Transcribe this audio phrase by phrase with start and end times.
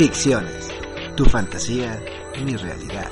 [0.00, 0.70] Ficciones,
[1.14, 2.02] tu fantasía,
[2.42, 3.10] mi realidad.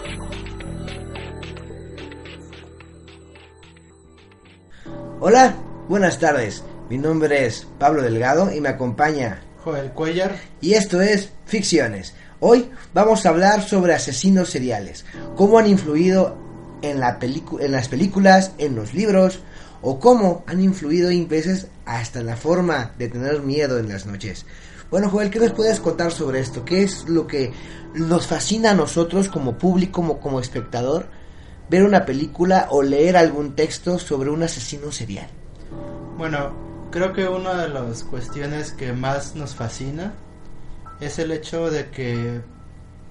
[5.21, 5.55] Hola,
[5.87, 6.65] buenas tardes.
[6.89, 10.41] Mi nombre es Pablo Delgado y me acompaña Joel Cuellar.
[10.63, 12.15] Y esto es Ficciones.
[12.41, 15.05] Hoy vamos a hablar sobre asesinos seriales,
[15.37, 16.39] cómo han influido
[16.81, 19.41] en, la en las películas, en los libros,
[19.83, 24.07] o cómo han influido en veces hasta en la forma de tener miedo en las
[24.07, 24.47] noches.
[24.91, 26.65] Bueno, Joel, ¿qué nos puedes contar sobre esto?
[26.65, 27.53] ¿Qué es lo que
[27.95, 31.07] nos fascina a nosotros como público, como, espectador,
[31.69, 35.29] ver una película o leer algún texto sobre un asesino serial?
[36.17, 36.53] Bueno,
[36.91, 40.15] creo que una de las cuestiones que más nos fascina
[41.01, 42.41] es el hecho de que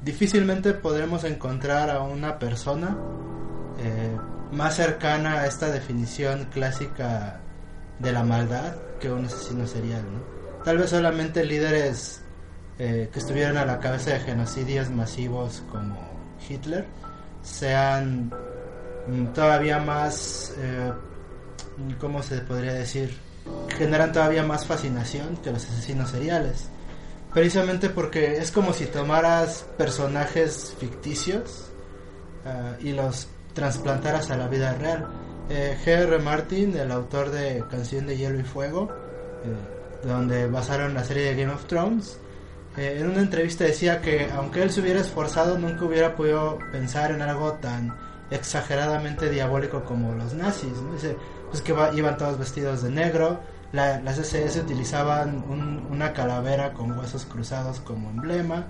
[0.04, 2.98] difícilmente podremos encontrar a una persona
[3.80, 4.18] eh,
[4.52, 7.40] más cercana a esta definición clásica
[8.00, 10.04] de la maldad que un asesino serial,
[10.68, 12.20] Tal vez solamente líderes
[12.78, 15.98] eh, que estuvieran a la cabeza de genocidios masivos como
[16.46, 16.86] Hitler
[17.42, 18.34] sean
[19.08, 20.92] mm, todavía más, eh,
[22.02, 23.18] ¿cómo se podría decir?
[23.78, 26.68] Generan todavía más fascinación que los asesinos seriales.
[27.34, 31.70] Precisamente porque es como si tomaras personajes ficticios
[32.46, 35.08] ah, y los trasplantaras a la vida real.
[35.50, 36.20] Eh, G.R.
[36.20, 38.90] Martin, el autor de Canción de Hielo y Fuego,
[39.46, 42.20] eh, donde basaron la serie de Game of Thrones,
[42.78, 47.12] eh, en una entrevista decía que aunque él se hubiera esforzado, nunca hubiera podido pensar
[47.12, 47.96] en algo tan
[48.30, 50.74] exageradamente diabólico como los nazis.
[50.94, 51.18] Dice,
[51.50, 53.40] pues que iban todos vestidos de negro,
[53.72, 55.44] las SS utilizaban
[55.90, 58.68] una calavera con huesos cruzados como emblema,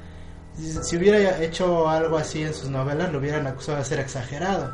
[0.57, 4.73] si hubiera hecho algo así en sus novelas, lo hubieran acusado de ser exagerado.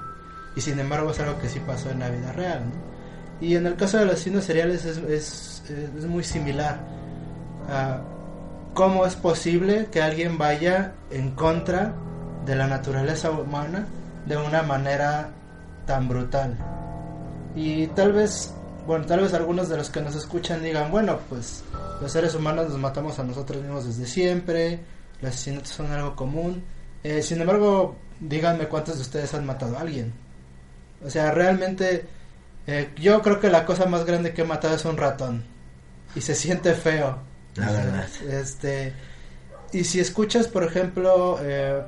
[0.55, 2.63] Y sin embargo es algo que sí pasó en la vida real.
[3.41, 6.79] Y en el caso de los asesinos seriales es, es, es muy similar.
[7.67, 8.13] Uh,
[8.73, 11.93] ¿Cómo es posible que alguien vaya en contra
[12.45, 13.85] de la naturaleza humana
[14.25, 15.29] de una manera
[15.85, 16.57] tan brutal?
[17.55, 18.53] Y tal vez,
[18.87, 21.63] bueno, tal vez algunos de los que nos escuchan digan, bueno, pues
[22.01, 24.79] los seres humanos nos matamos a nosotros mismos desde siempre,
[25.21, 26.63] los asesinatos son algo común.
[27.03, 30.13] Eh, sin embargo, díganme cuántos de ustedes han matado a alguien.
[31.05, 32.07] O sea, realmente
[32.67, 35.43] eh, yo creo que la cosa más grande que he matado es un ratón.
[36.15, 37.17] Y se siente feo.
[37.55, 38.07] La verdad.
[38.29, 38.93] Este,
[39.71, 41.81] y si escuchas, por ejemplo, eh,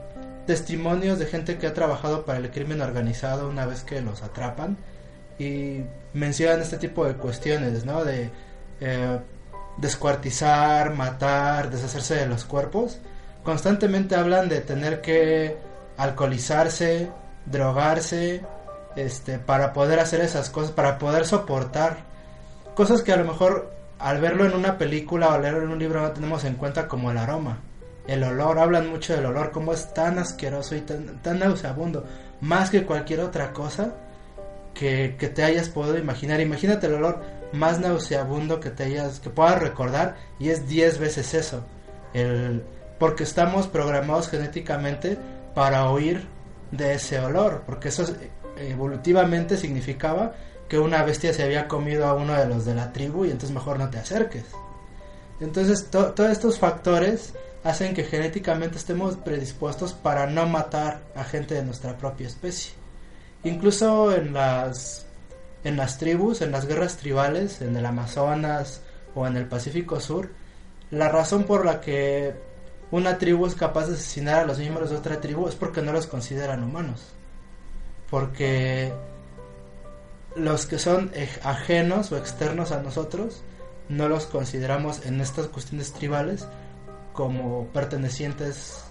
[0.48, 4.78] testimonios de gente que ha trabajado para el crimen organizado una vez que los atrapan
[5.40, 5.82] y
[6.14, 8.04] mencionan este tipo de cuestiones, ¿no?
[8.04, 8.32] De
[9.78, 13.00] descuartizar, matar, deshacerse de los cuerpos
[13.46, 15.56] constantemente hablan de tener que
[15.96, 17.10] alcoholizarse,
[17.46, 18.42] drogarse,
[18.96, 21.98] este, para poder hacer esas cosas, para poder soportar
[22.76, 26.02] cosas que a lo mejor al verlo en una película o leerlo en un libro
[26.02, 27.60] no tenemos en cuenta como el aroma.
[28.08, 32.06] El olor, hablan mucho del olor, como es tan asqueroso y tan, nauseabundo,
[32.42, 33.96] más que cualquier otra cosa
[34.76, 36.40] que, te hayas podido imaginar.
[36.40, 37.22] Imagínate el olor
[37.54, 41.66] más nauseabundo que te hayas, que puedas recordar y es 10 veces eso.
[42.14, 42.64] El,
[43.00, 45.18] porque estamos programados genéticamente
[45.56, 46.28] para huir
[46.72, 48.06] de ese olor, porque eso
[48.58, 50.34] evolutivamente significaba
[50.68, 53.52] que una bestia se había comido a uno de los de la tribu y entonces
[53.52, 54.46] mejor no te acerques.
[55.40, 57.34] Entonces todos estos factores
[57.64, 62.74] hacen que genéticamente estemos predispuestos para no matar a gente de nuestra propia especie.
[63.44, 65.06] Incluso en las
[65.64, 68.82] en las tribus, en las guerras tribales, en el Amazonas
[69.16, 70.30] o en el Pacífico Sur,
[70.92, 72.36] la razón por la que
[72.92, 75.92] una tribu es capaz de asesinar a los miembros de otra tribu es porque no
[75.92, 77.15] los consideran humanos.
[78.16, 78.94] Porque
[80.38, 81.12] los que son
[81.44, 83.44] ajenos o externos a nosotros
[83.90, 86.48] no los consideramos en estas cuestiones tribales
[87.12, 88.86] como pertenecientes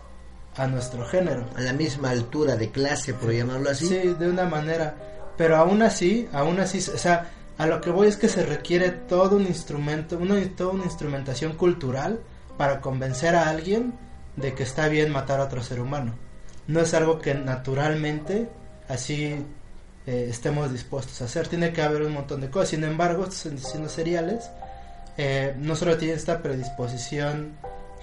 [0.56, 1.46] a nuestro género.
[1.56, 3.86] A la misma altura de clase, por llamarlo así.
[3.86, 4.94] Sí, de una manera.
[5.38, 8.90] Pero aún así, aún así, o sea, a lo que voy es que se requiere
[8.90, 12.20] todo un instrumento, una, toda una instrumentación cultural
[12.58, 13.94] para convencer a alguien
[14.36, 16.12] de que está bien matar a otro ser humano.
[16.66, 18.50] No es algo que naturalmente
[18.88, 19.36] así
[20.06, 21.48] eh, estemos dispuestos a hacer.
[21.48, 22.70] Tiene que haber un montón de cosas.
[22.70, 24.50] Sin embargo, estos asesinos seriales
[25.16, 27.52] eh, no solo tienen esta predisposición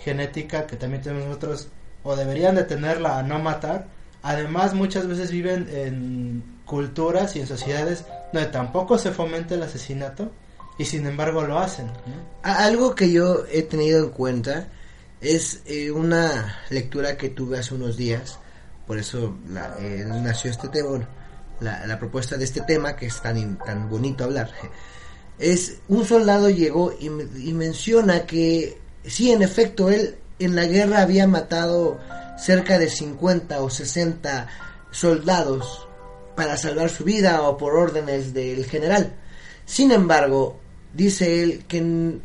[0.04, 1.68] genética que también tenemos nosotros,
[2.04, 3.88] o deberían de tenerla a no matar,
[4.24, 10.32] además muchas veces viven en culturas y en sociedades donde tampoco se fomenta el asesinato
[10.78, 11.92] y sin embargo lo hacen.
[12.44, 14.68] Algo que yo he tenido en cuenta
[15.20, 18.40] es eh, una lectura que tuve hace unos días,
[18.92, 19.38] por eso
[19.80, 21.08] eh, nació este tema,
[21.62, 24.52] la, propuesta de este tema que es tan, tan bonito hablar.
[25.40, 31.26] Es un soldado llegó y, menciona que sí, en efecto, él en la guerra había
[31.26, 32.02] matado
[32.38, 34.50] cerca de 50 o 60
[34.92, 35.88] soldados
[36.36, 39.14] para salvar su vida o por órdenes del general.
[39.66, 40.60] Sin embargo,
[40.94, 42.20] dice él que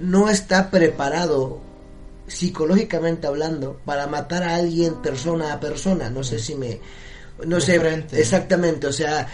[0.00, 1.69] no está preparado
[2.30, 6.08] psicológicamente hablando para matar a alguien persona a persona.
[6.10, 6.80] No sé si me...
[7.46, 7.80] No sé,
[8.12, 9.26] exactamente, o sea,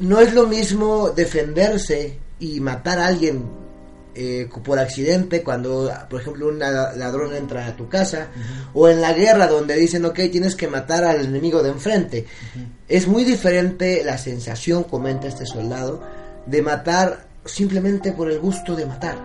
[0.00, 3.44] no es lo mismo defenderse y matar a alguien
[4.14, 8.28] eh, por accidente cuando, por ejemplo, un ladrón entra a tu casa,
[8.74, 12.26] o en la guerra donde dicen, ok, tienes que matar al enemigo de enfrente.
[12.88, 16.02] Es muy diferente la sensación, comenta este soldado,
[16.46, 19.16] de matar simplemente por el gusto de matar.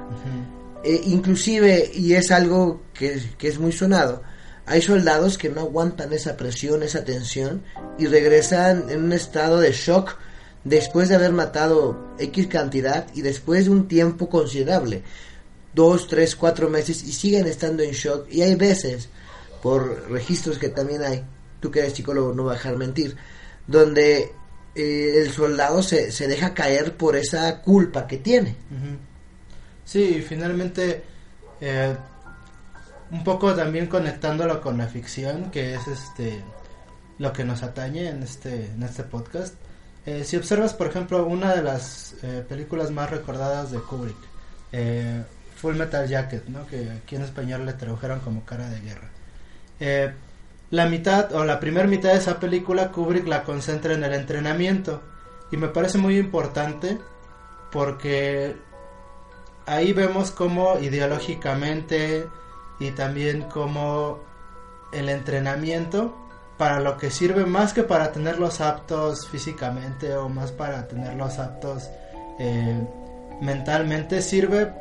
[0.84, 4.22] Eh, inclusive, y es algo que, que es muy sonado,
[4.66, 7.64] hay soldados que no aguantan esa presión, esa tensión,
[7.98, 10.18] y regresan en un estado de shock
[10.66, 15.04] después de haber matado X cantidad y después de un tiempo considerable,
[15.74, 18.28] dos, tres, cuatro meses, y siguen estando en shock.
[18.30, 19.08] Y hay veces,
[19.62, 21.24] por registros que también hay,
[21.62, 23.16] tú que eres psicólogo no vas a dejar mentir,
[23.68, 24.32] donde
[24.76, 28.56] eh, el soldado se, se, deja caer por esa culpa que tiene.
[29.88, 31.02] Sí, finalmente,
[31.62, 31.96] eh,
[33.10, 36.44] un poco también conectándolo con la ficción, que es este
[37.20, 39.56] lo que nos atañe en este, en este podcast.
[40.06, 44.18] Eh, si observas, por ejemplo, una de las eh, películas más recordadas de Kubrick,
[44.74, 45.24] eh,
[45.56, 46.68] Full Metal Jacket, ¿no?
[46.68, 49.10] que aquí en español le tradujeron como cara de guerra.
[50.70, 55.02] la mitad o la primera mitad de esa película Kubrick la concentra en el entrenamiento
[55.50, 56.98] y me parece muy importante
[57.72, 58.67] porque
[59.68, 62.26] ahí vemos cómo ideológicamente
[62.80, 64.20] y también cómo
[64.92, 66.16] el entrenamiento
[66.58, 71.90] para lo que sirve más que para tenerlos aptos físicamente o más para tenerlos aptos
[72.40, 72.82] eh,
[73.42, 74.72] mentalmente, sirve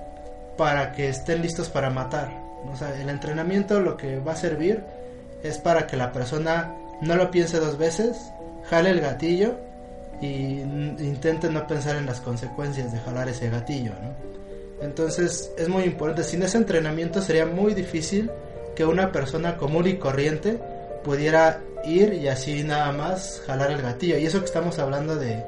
[0.56, 2.30] para que estén listos para matar.
[2.72, 4.82] O sea, el entrenamiento lo que va a servir
[5.42, 8.32] es para que la persona no lo piense dos veces,
[8.70, 9.58] jale el gatillo
[10.20, 13.92] y intente no pensar en las consecuencias de jalar ese gatillo.
[14.80, 18.30] Entonces es muy importante, sin ese entrenamiento sería muy difícil
[18.74, 20.58] que una persona común y corriente
[21.02, 24.18] pudiera ir y así nada más jalar el gatillo.
[24.18, 25.42] Y eso que estamos hablando de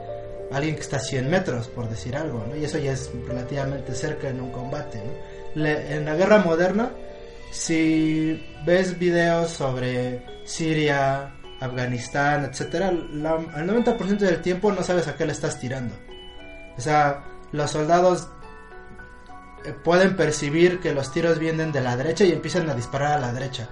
[0.51, 2.57] alguien que está a 100 metros, por decir algo, ¿no?
[2.57, 5.03] Y eso ya es relativamente cerca en un combate,
[5.55, 6.91] en la guerra moderna,
[7.51, 15.27] si ves videos sobre Siria, Afganistán, etcétera, el 90% del tiempo no sabes a qué
[15.27, 15.95] le estás tirando.
[16.77, 18.29] O sea, los soldados
[19.85, 23.33] pueden percibir que los tiros vienen de la derecha y empiezan a disparar a la
[23.33, 23.69] derecha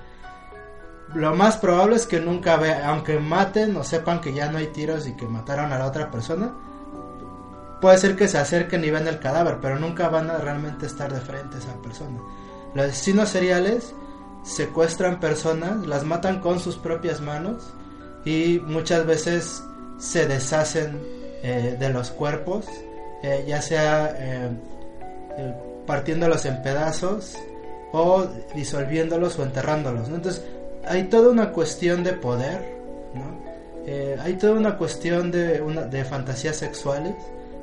[1.14, 4.68] lo más probable es que nunca vean, aunque maten o sepan que ya no hay
[4.68, 6.52] tiros y que mataron a la otra persona,
[7.80, 11.12] puede ser que se acerquen y vean el cadáver, pero nunca van a realmente estar
[11.12, 12.18] de frente a esa persona.
[12.74, 13.94] Los asesinos seriales
[14.42, 17.72] secuestran personas, las matan con sus propias manos
[18.24, 19.62] y muchas veces
[19.98, 21.00] se deshacen
[21.42, 22.66] eh, de los cuerpos,
[23.22, 24.50] eh, ya sea eh,
[25.86, 27.36] partiéndolos en pedazos
[27.92, 30.08] o disolviéndolos o enterrándolos.
[30.08, 30.44] Entonces,
[30.86, 32.60] hay toda una cuestión de poder,
[33.14, 33.46] ¿no?
[33.86, 37.14] Eh, hay toda una cuestión de, una, de fantasías sexuales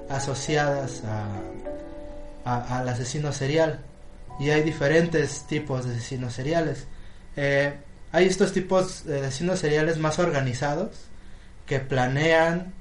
[0.10, 1.03] asociadas
[2.46, 3.80] a, al asesino serial.
[4.39, 6.88] Y hay diferentes tipos de asesinos seriales.
[7.36, 7.74] Eh,
[8.12, 10.92] hay estos tipos de asesinos seriales más organizados
[11.65, 12.74] que planean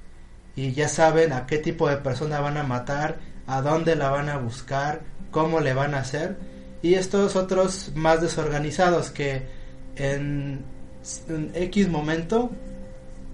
[0.55, 4.29] y ya saben a qué tipo de persona van a matar, a dónde la van
[4.29, 6.37] a buscar, cómo le van a hacer.
[6.81, 9.47] Y estos otros más desorganizados que
[9.95, 10.65] en,
[11.53, 12.51] X momento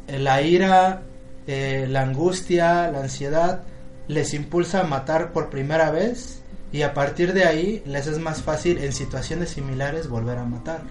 [0.07, 1.03] eh, la ira,
[1.47, 3.63] eh, la angustia, la ansiedad
[4.07, 8.41] les impulsa a matar por primera vez y a partir de ahí les es más
[8.41, 10.81] fácil en situaciones similares volver a matar.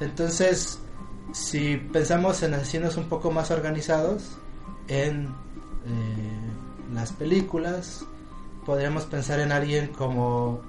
[0.00, 0.80] Entonces,
[1.32, 4.38] si pensamos en asesinos un poco más organizados,
[4.88, 8.04] en eh, las películas,
[8.64, 10.60] podríamos pensar en alguien como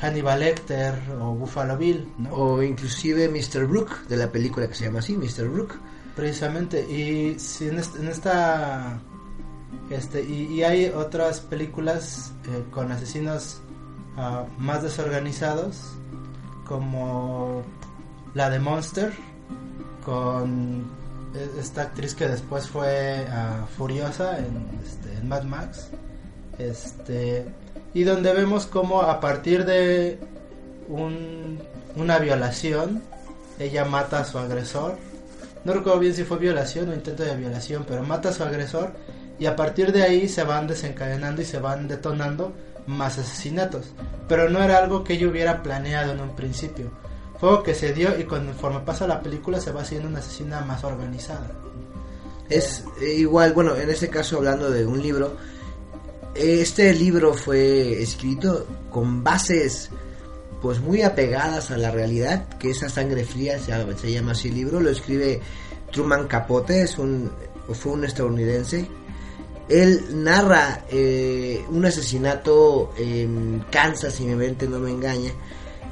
[0.00, 3.66] Hannibal Lecter o Buffalo Bill, O inclusive Mr.
[3.66, 5.48] Brook, de la película que se llama así, Mr.
[5.48, 5.74] Brook.
[6.14, 9.00] Precisamente, y si en, esta...
[9.90, 13.60] Este, y, hay otras películas eh, con asesinos
[14.16, 15.94] ah, más desorganizados,
[16.66, 17.62] como
[18.34, 19.12] la de Monster,
[20.04, 20.84] con
[21.34, 25.90] e, esta actriz que después fue ah, Furiosa en, este, en Mad Max.
[26.58, 27.44] Este,
[27.92, 30.18] y donde vemos cómo a partir de
[31.96, 33.02] una violación,
[33.58, 34.96] ella mata a su agresor.
[35.64, 38.92] No recuerdo bien si fue violación o intento de violación, pero mata a su agresor
[39.38, 42.52] y a partir de ahí se van desencadenando y se van detonando
[42.86, 43.86] más asesinatos.
[44.28, 46.90] Pero no era algo que ella hubiera planeado en un principio.
[47.40, 50.84] juego que se dio y conforme pasa la película se va haciendo una asesina más
[50.84, 51.50] organizada.
[52.48, 55.36] Es eh, igual, bueno, en este caso hablando de un libro,
[56.34, 59.90] este libro fue escrito con bases
[60.60, 64.54] pues muy apegadas a la realidad, que esa sangre fría se, se llama así el
[64.54, 65.40] libro, lo escribe
[65.92, 67.30] Truman Capote, es un,
[67.72, 68.88] fue un estadounidense.
[69.68, 75.32] Él narra eh, un asesinato en Kansas, si mi mente no me engaña,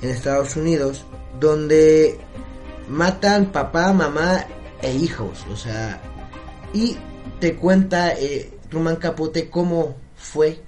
[0.01, 1.05] en Estados Unidos,
[1.39, 2.19] donde
[2.89, 4.47] matan papá, mamá
[4.81, 6.01] e hijos, o sea,
[6.73, 6.97] y
[7.41, 10.02] te cuenta eh, Truman Capote cómo
[10.33, 10.61] fue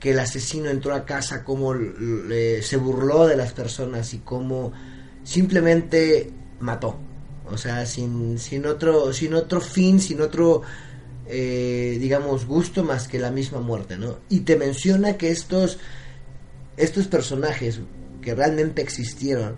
[0.00, 4.72] que el asesino entró a casa, cómo se burló de las personas y cómo
[5.22, 6.30] simplemente
[6.60, 6.98] mató.
[7.50, 10.62] O sea, sin, sin, otro, sin otro fin, sin otro,
[11.26, 14.18] eh, digamos, gusto más que la misma muerte, ¿no?
[14.30, 15.78] Y te menciona que estos,
[16.76, 17.80] estos personajes
[18.22, 19.56] que realmente existieron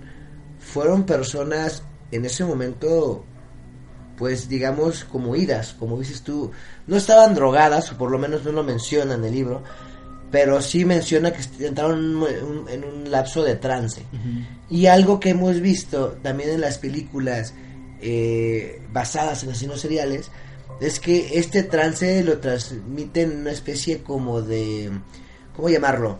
[0.59, 3.25] fueron personas en ese momento
[4.17, 6.51] pues digamos como idas, como dices tú,
[6.87, 9.63] no estaban drogadas, o por lo menos no lo menciona en el libro,
[10.31, 12.25] pero sí menciona que entraron
[12.69, 14.05] en un lapso de trance.
[14.69, 17.55] Y algo que hemos visto también en las películas
[18.01, 20.31] eh, basadas en asesinos seriales,
[20.81, 24.91] es que este trance lo transmiten una especie como de,
[25.55, 26.19] ¿cómo llamarlo?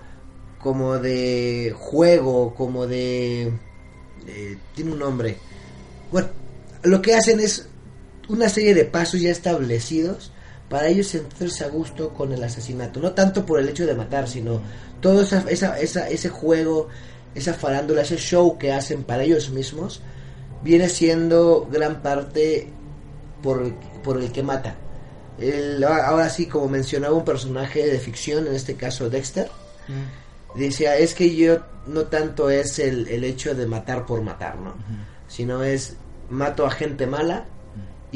[0.61, 3.53] Como de juego, como de...
[4.75, 5.37] tiene un nombre.
[6.11, 6.29] Bueno,
[6.83, 7.69] lo que hacen es
[8.29, 10.33] una serie de pasos ya establecidos
[10.69, 13.01] para ellos sentirse a gusto con el asesinato.
[13.01, 14.61] No tanto por el hecho de matar, sino
[15.01, 16.89] todo esa, esa, ese juego,
[17.35, 20.01] esa farándula, ese show que hacen para ellos mismos,
[20.63, 22.69] viene siendo gran parte
[23.43, 24.75] por, por el que mata.
[25.87, 29.49] ahora sí, como mencionaba un personaje de ficción, en este caso Dexter,
[29.87, 30.59] mm.
[30.59, 34.75] decía, es que yo no tanto es el, el hecho de matar por matar, ¿no?
[35.29, 35.95] Sino es
[36.29, 37.45] mato a gente mala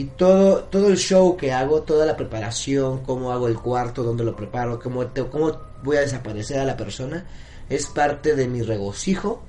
[0.00, 4.24] y todo, todo el show que hago, toda la preparación, cómo hago el cuarto, dónde
[4.24, 7.26] lo preparo, cómo, cómo voy a desaparecer a la persona,
[7.68, 9.42] es parte de mi regocijo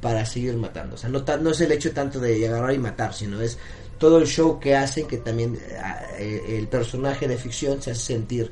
[0.00, 0.96] para seguir matando.
[0.96, 3.58] O sea, no, no es el hecho tanto de agarrar y matar, sino es
[3.96, 5.56] todo el show que hacen que también
[6.18, 8.50] eh, el personaje de ficción se hace sentir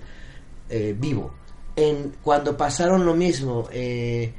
[0.70, 1.34] eh, vivo.
[1.74, 4.32] En, cuando pasaron lo mismo, eh,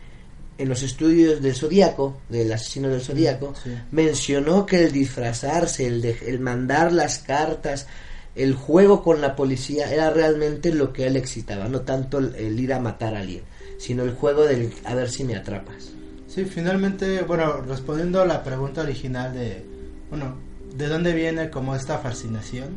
[0.60, 3.54] en los estudios del Zodíaco, del asesino del Zodíaco,
[3.92, 7.88] mencionó que el disfrazarse, el, el mandar las cartas,
[8.36, 12.60] el juego con la policía era realmente lo que a él excitaba, no tanto el,
[12.60, 13.44] ir a matar a alguien,
[13.78, 15.92] sino el juego del a ver si me atrapas.
[16.28, 19.66] Sí, finalmente, bueno, respondiendo a la pregunta original de,
[20.10, 20.36] bueno,
[20.76, 22.76] ¿de dónde viene como esta fascinación?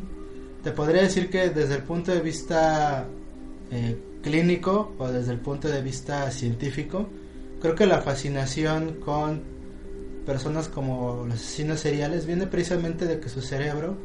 [0.63, 3.05] Te podría decir que desde el punto de vista
[3.71, 7.09] eh, clínico o desde el punto de vista científico,
[7.63, 9.41] creo que la fascinación con
[10.25, 13.95] personas como los asesinos seriales viene precisamente de que su cerebro,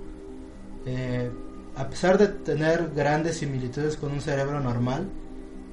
[0.87, 1.29] eh,
[1.75, 5.09] a pesar de tener grandes similitudes con un cerebro normal,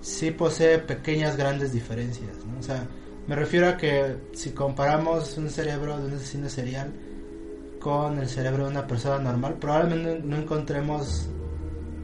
[0.01, 2.35] sí posee pequeñas grandes diferencias.
[2.59, 2.87] O sea,
[3.27, 6.91] me refiero a que si comparamos un cerebro de un asesino serial
[7.79, 11.27] con el cerebro de una persona normal, probablemente no encontremos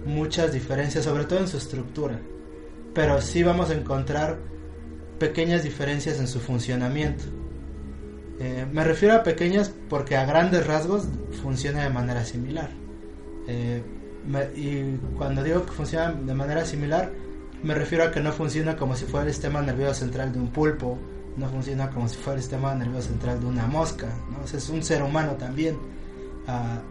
[0.05, 2.19] muchas diferencias, sobre todo en su estructura.
[2.93, 4.51] Pero sí vamos a encontrar
[5.21, 7.25] pequeñas diferencias en su funcionamiento.
[8.39, 11.03] Eh, me refiero a pequeñas porque a grandes rasgos
[11.43, 12.71] funciona de manera similar.
[13.47, 13.83] Eh,
[14.55, 17.11] y cuando digo que funciona de manera similar,
[17.61, 20.47] me refiero a que no funciona como si fuera el sistema nervioso central de un
[20.47, 20.97] pulpo,
[21.37, 24.43] no funciona como si fuera el sistema nervioso central de una mosca, ¿no?
[24.43, 25.77] es un ser humano también.
[26.47, 26.81] Ah,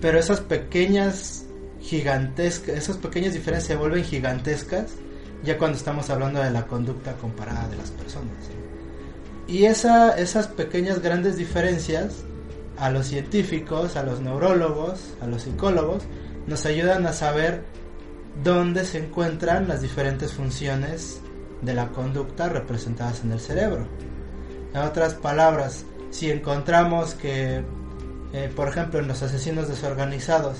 [0.00, 1.44] pero esas pequeñas
[1.82, 4.94] gigantescas, esas pequeñas diferencias se vuelven gigantescas
[5.42, 8.34] ya cuando estamos hablando de la conducta comparada de las personas.
[9.46, 12.24] Y esa, esas pequeñas grandes diferencias
[12.76, 16.04] a los científicos, a los neurólogos, a los psicólogos,
[16.46, 17.62] nos ayudan a saber
[18.42, 21.20] dónde se encuentran las diferentes funciones
[21.62, 23.86] de la conducta representadas en el cerebro.
[24.74, 27.62] En otras palabras, si encontramos que,
[28.32, 30.58] eh, por ejemplo, en los asesinos desorganizados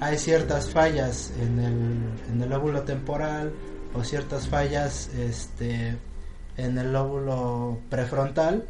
[0.00, 3.52] hay ciertas fallas en el, en el lóbulo temporal,
[3.94, 5.96] o ciertas fallas este,
[6.56, 8.66] en el lóbulo prefrontal.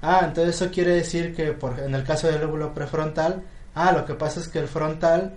[0.00, 3.42] Ah, entonces eso quiere decir que por, en el caso del lóbulo prefrontal,
[3.74, 5.34] ah, lo que pasa es que el frontal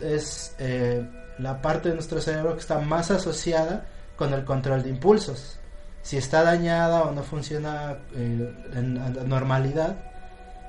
[0.00, 1.08] es eh,
[1.38, 3.86] la parte de nuestro cerebro que está más asociada
[4.16, 5.58] con el control de impulsos.
[6.02, 9.96] Si está dañada o no funciona eh, en normalidad,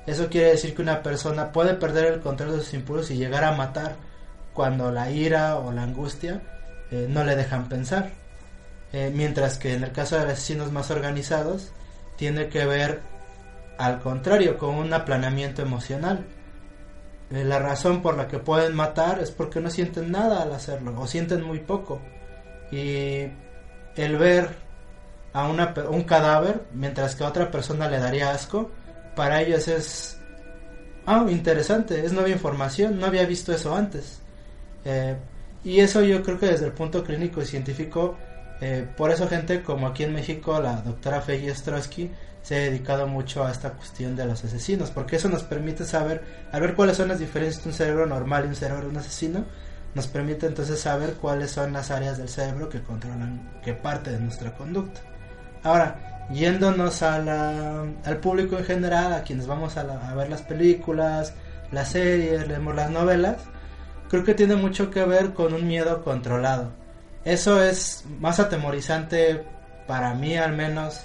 [0.06, 3.44] eso quiere decir que una persona puede perder el control de sus impulsos y llegar
[3.44, 3.96] a matar
[4.54, 6.40] cuando la ira o la angustia
[6.90, 8.10] eh, no le dejan pensar.
[8.92, 11.72] Eh, mientras que en el caso de asesinos más organizados,
[12.16, 13.00] tiene que ver
[13.78, 16.24] al contrario, con un aplanamiento emocional.
[17.30, 20.98] Eh, la razón por la que pueden matar es porque no sienten nada al hacerlo,
[20.98, 22.00] o sienten muy poco.
[22.70, 23.28] Y
[23.96, 24.48] el ver
[25.32, 28.70] a un cadáver, mientras que a otra persona le daría asco,
[29.14, 30.18] para ellos es,
[31.04, 34.20] ah, interesante, es nueva información, no había visto eso antes.
[34.84, 35.16] Eh,
[35.66, 38.16] y eso yo creo que desde el punto clínico y científico,
[38.60, 42.08] eh, por eso gente como aquí en México, la doctora Feggy Ostrowski,
[42.40, 46.22] se ha dedicado mucho a esta cuestión de los asesinos, porque eso nos permite saber,
[46.52, 48.96] a ver cuáles son las diferencias de un cerebro normal y un cerebro de un
[48.98, 49.44] asesino,
[49.92, 54.20] nos permite entonces saber cuáles son las áreas del cerebro que controlan qué parte de
[54.20, 55.00] nuestra conducta.
[55.64, 57.16] Ahora, yéndonos a
[58.04, 61.34] al público en general, a quienes vamos a, a ver las películas,
[61.72, 63.38] las series, leemos las novelas,
[64.08, 66.72] creo que tiene mucho que ver con un miedo controlado.
[67.24, 69.44] Eso es más atemorizante
[69.86, 71.00] para mí al menos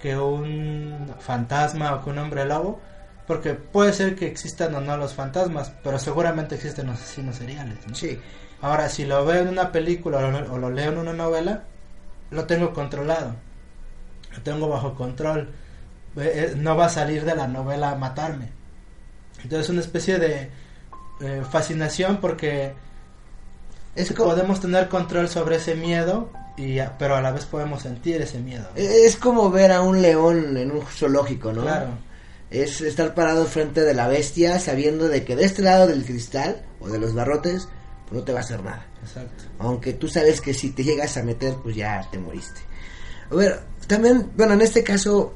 [0.00, 2.80] que un fantasma o que un hombre lobo,
[3.26, 7.78] porque puede ser que existan o no los fantasmas, pero seguramente existen asesinos seriales.
[7.94, 8.20] Sí.
[8.60, 10.18] Ahora, si lo veo en una película
[10.50, 11.64] o lo, leo en una novela,
[12.30, 13.34] lo tengo controlado,
[14.32, 15.50] lo tengo bajo control,
[16.16, 18.50] eh, eh, no va a salir de la novela a matarme.
[19.42, 20.50] Entonces, una especie de
[21.24, 22.74] eh, fascinación porque
[23.96, 28.40] es podemos tener control sobre ese miedo y pero a la vez podemos sentir ese
[28.40, 28.68] miedo.
[28.74, 31.62] Es como ver a un león en un zoológico, ¿no?
[31.62, 31.88] Claro.
[32.50, 36.62] Es estar parado frente de la bestia sabiendo de que de este lado del cristal
[36.80, 37.68] o de los barrotes
[38.08, 38.86] pues no te va a hacer nada.
[39.02, 39.44] Exacto.
[39.58, 42.60] Aunque tú sabes que si te llegas a meter pues ya te moriste.
[43.30, 45.34] A ver, también, bueno, en este caso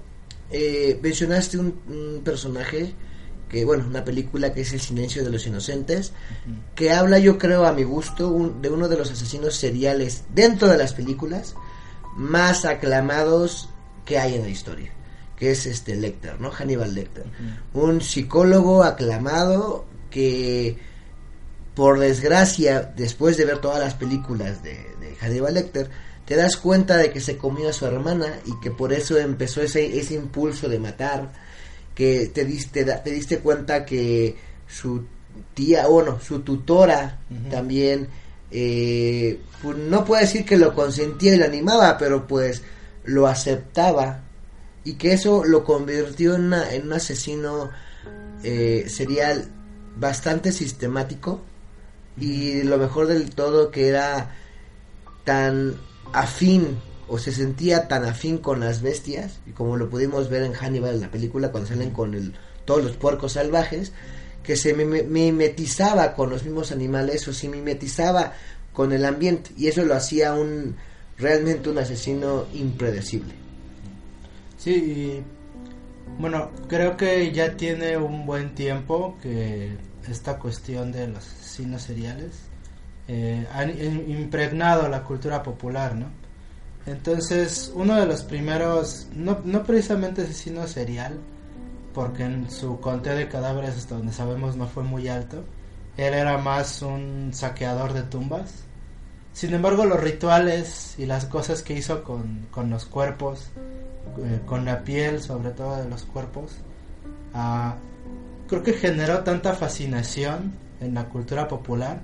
[0.50, 2.94] eh, mencionaste un personaje
[3.48, 6.12] que bueno, una película que es El silencio de los inocentes,
[6.74, 10.78] que habla yo creo a mi gusto de uno de los asesinos seriales dentro de
[10.78, 11.54] las películas
[12.16, 13.68] más aclamados
[14.04, 14.92] que hay en la historia,
[15.36, 16.50] que es este Lecter, ¿no?
[16.50, 17.24] Hannibal Lecter,
[17.74, 20.76] un psicólogo aclamado que
[21.74, 25.90] por desgracia, después de ver todas las películas de, de Hannibal Lecter,
[26.28, 29.62] te das cuenta de que se comió a su hermana y que por eso empezó
[29.62, 31.32] ese, ese impulso de matar
[31.98, 34.36] que te diste, te diste cuenta que
[34.68, 35.04] su
[35.52, 37.18] tía, bueno, su tutora
[37.50, 38.06] también,
[38.52, 42.62] eh, pues no puedo decir que lo consentía y lo animaba, pero pues
[43.02, 44.20] lo aceptaba.
[44.84, 47.68] Y que eso lo convirtió en, en un asesino
[48.44, 49.48] eh, serial
[49.96, 51.40] bastante sistemático.
[52.16, 54.36] Y lo mejor del todo que era
[55.24, 55.74] tan
[56.12, 56.78] afín
[57.08, 60.94] o se sentía tan afín con las bestias, y como lo pudimos ver en Hannibal
[60.94, 63.92] en la película, cuando salen con el, todos los puercos salvajes,
[64.42, 68.32] que se mimetizaba con los mismos animales o se mimetizaba
[68.72, 70.76] con el ambiente, y eso lo hacía un
[71.18, 73.34] realmente un asesino impredecible.
[74.56, 75.22] Sí, y
[76.20, 79.76] bueno, creo que ya tiene un buen tiempo que
[80.08, 82.32] esta cuestión de los asesinos seriales
[83.08, 83.70] eh, han
[84.10, 86.06] impregnado la cultura popular, ¿no?
[86.88, 91.18] Entonces, uno de los primeros, no, no precisamente asesino serial,
[91.92, 95.44] porque en su conteo de cadáveres hasta donde sabemos no fue muy alto,
[95.98, 98.64] él era más un saqueador de tumbas.
[99.34, 103.50] Sin embargo, los rituales y las cosas que hizo con, con los cuerpos,
[104.24, 106.52] eh, con la piel sobre todo de los cuerpos,
[107.34, 107.76] ah,
[108.48, 112.00] creo que generó tanta fascinación en la cultura popular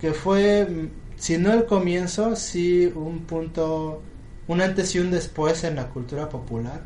[0.00, 4.02] que fue si no el comienzo, sí un punto,
[4.48, 6.82] un antes y un después en la cultura popular,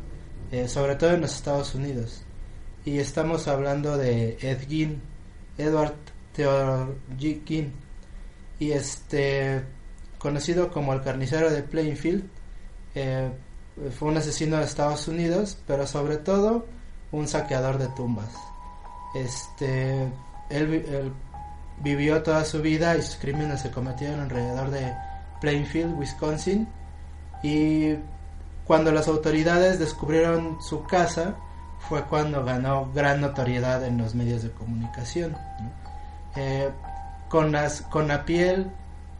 [0.51, 2.23] eh, sobre todo en los Estados Unidos.
[2.85, 5.01] Y estamos hablando de Ed Gein,
[5.57, 5.95] Edward
[6.33, 6.93] Theodore
[8.59, 9.63] y este,
[10.17, 12.23] conocido como el carnicero de Plainfield,
[12.95, 13.29] eh,
[13.97, 16.65] fue un asesino de Estados Unidos, pero sobre todo
[17.11, 18.33] un saqueador de tumbas.
[19.15, 20.03] Este,
[20.49, 21.11] él, él
[21.81, 24.93] vivió toda su vida y sus crímenes se cometieron alrededor de
[25.39, 26.67] Plainfield, Wisconsin.
[27.43, 27.95] Y
[28.65, 31.35] cuando las autoridades descubrieron su casa,
[31.79, 35.35] fue cuando ganó gran notoriedad en los medios de comunicación.
[36.35, 36.69] Eh,
[37.27, 38.71] con, las, con la piel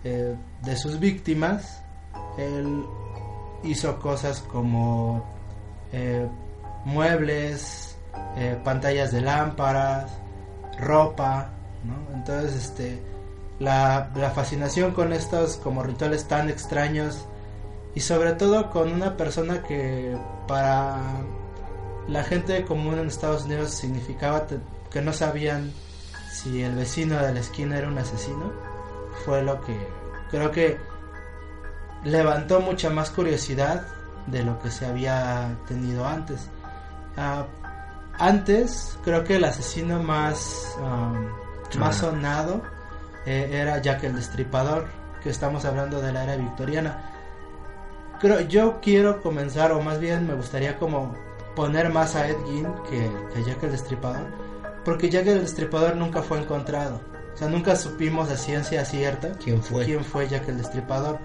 [0.03, 1.81] eh, de sus víctimas,
[2.37, 2.85] él
[3.63, 5.23] hizo cosas como
[5.91, 6.27] eh,
[6.85, 7.97] muebles,
[8.63, 10.11] pantallas de lámparas,
[10.77, 11.49] ropa,
[12.13, 13.01] entonces, este,
[13.59, 17.25] la, fascinación con estos como rituales tan extraños
[17.95, 20.17] y sobre todo con una persona que
[20.47, 20.99] para
[22.07, 24.47] la gente común en Estados Unidos significaba
[24.89, 25.71] que no sabían
[26.31, 28.51] si el vecino de la esquina era un asesino,
[29.25, 29.77] fue lo que
[30.29, 30.77] creo que
[32.03, 33.85] levantó mucha más curiosidad
[34.27, 36.47] de lo que se había tenido antes.
[37.17, 37.45] Ah,
[38.17, 41.27] antes creo que el asesino más, um,
[41.77, 42.61] más sonado
[43.25, 44.87] eh, era Jack el Destripador,
[45.21, 47.11] que estamos hablando de la era victoriana.
[48.19, 51.15] Creo, yo quiero comenzar, o más bien me gustaría como
[51.55, 54.27] poner más a Ed Gein que, que Jack el Destripador,
[54.85, 57.01] porque Jack el Destripador nunca fue encontrado.
[57.33, 59.85] O sea, nunca supimos a ciencia cierta ¿Quién fue?
[59.85, 61.19] quién fue Jack el Destripador.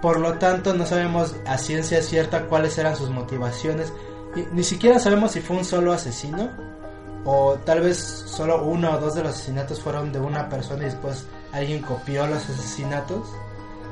[0.00, 3.92] Por lo tanto, no sabemos a ciencia cierta cuáles eran sus motivaciones.
[4.34, 6.69] Y ni siquiera sabemos si fue un solo asesino
[7.24, 10.86] o tal vez solo uno o dos de los asesinatos fueron de una persona y
[10.86, 13.28] después alguien copió los asesinatos.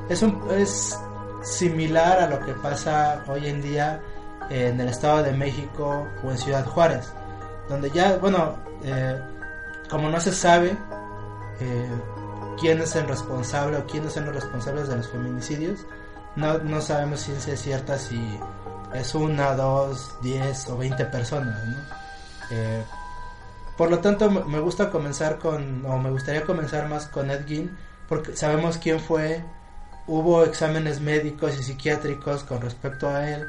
[0.08, 0.24] Es,
[0.56, 0.98] es
[1.42, 4.00] similar a lo que pasa hoy en día
[4.50, 7.12] en el Estado de México o en Ciudad Juárez,
[7.68, 9.20] donde ya, bueno, eh,
[9.90, 10.76] como no se sabe
[11.60, 11.90] eh,
[12.58, 15.80] quién es el responsable o quiénes son los responsables de los feminicidios,
[16.36, 18.38] no, no sabemos ciencia cierta si
[18.94, 21.76] es una, dos, diez o veinte personas, ¿no?
[22.50, 22.84] Eh,
[23.78, 27.70] por lo tanto, me gusta comenzar con, o me gustaría comenzar más con Ed Gein,
[28.08, 29.44] porque sabemos quién fue,
[30.08, 33.46] hubo exámenes médicos y psiquiátricos con respecto a él,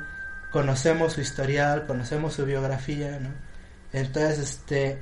[0.52, 3.30] conocemos su historial, conocemos su biografía, ¿no?
[3.92, 5.00] Entonces, este,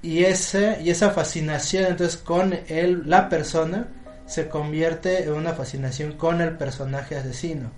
[0.00, 3.88] y ese, y esa fascinación, entonces, con él, la persona,
[4.26, 7.72] se convierte en una fascinación con el personaje asesino.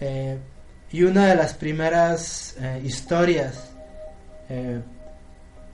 [0.00, 0.38] Eh,
[0.90, 3.70] y una de las primeras eh, historias
[4.50, 4.82] eh,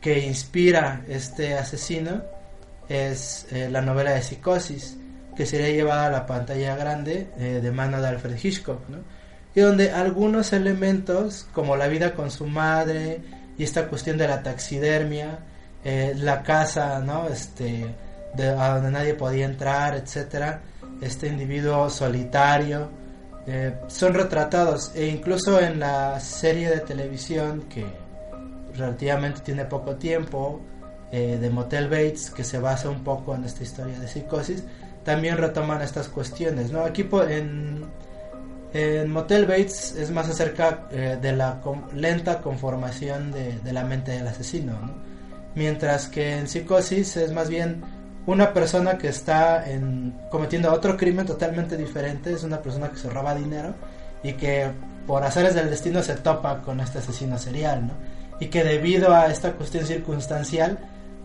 [0.03, 2.23] que inspira este asesino
[2.89, 4.97] es eh, la novela de Psicosis,
[5.37, 8.81] que sería llevada a la pantalla grande eh, de mano de Alfred Hitchcock,
[9.55, 13.21] y donde algunos elementos, como la vida con su madre
[13.57, 15.39] y esta cuestión de la taxidermia,
[15.85, 17.29] eh, la casa, ¿no?
[17.29, 17.95] este,
[18.39, 20.63] a donde nadie podía entrar, etcétera,
[21.01, 23.01] este individuo solitario,
[23.89, 27.85] son retratados e incluso en la serie de televisión que
[28.77, 30.61] relativamente tiene poco tiempo
[31.11, 34.65] eh, de Motel Bates que se basa un poco en esta historia de psicosis
[35.05, 37.87] también retoman estas cuestiones no aquí en,
[39.11, 41.61] Motel Bates es más acerca eh, de la
[41.95, 44.95] lenta conformación de, la mente del asesino ¿no?
[45.55, 47.83] mientras que en psicosis es más bien
[48.27, 53.11] una persona que está en, cometiendo otro crimen totalmente diferente, es una persona que se
[53.11, 53.75] roba dinero
[54.23, 54.71] y que
[55.07, 57.95] por azares del destino se topa con este asesino serial, ¿no?
[58.43, 60.81] Y que debido a esta cuestión circunstancial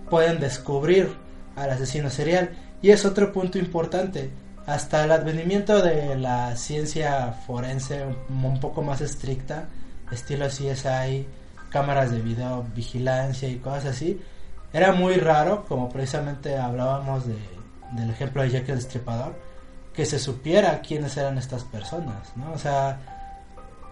[0.08, 1.16] pueden descubrir
[1.56, 2.52] al asesino serial.
[2.80, 4.30] Y es otro punto importante.
[4.68, 9.68] Hasta el advenimiento de la ciencia forense un, poco más estricta,
[10.12, 11.26] estilo CSI,
[11.72, 14.22] cámaras de video, vigilancia y cosas así,
[14.72, 17.40] era muy raro, como precisamente hablábamos de,
[17.94, 19.34] del ejemplo de Jack el Destripador,
[19.92, 22.52] que se supiera quiénes eran estas personas, ¿no?
[22.52, 23.00] O sea,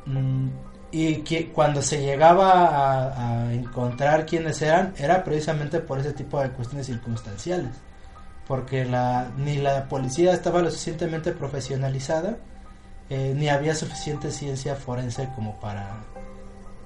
[0.06, 0.50] mm,
[0.98, 6.40] y que cuando se llegaba a, a encontrar quiénes eran, era precisamente por ese tipo
[6.40, 7.72] de cuestiones circunstanciales,
[8.48, 12.38] porque la, ni la policía estaba lo suficientemente profesionalizada,
[13.10, 15.98] eh, ni había suficiente ciencia forense como para,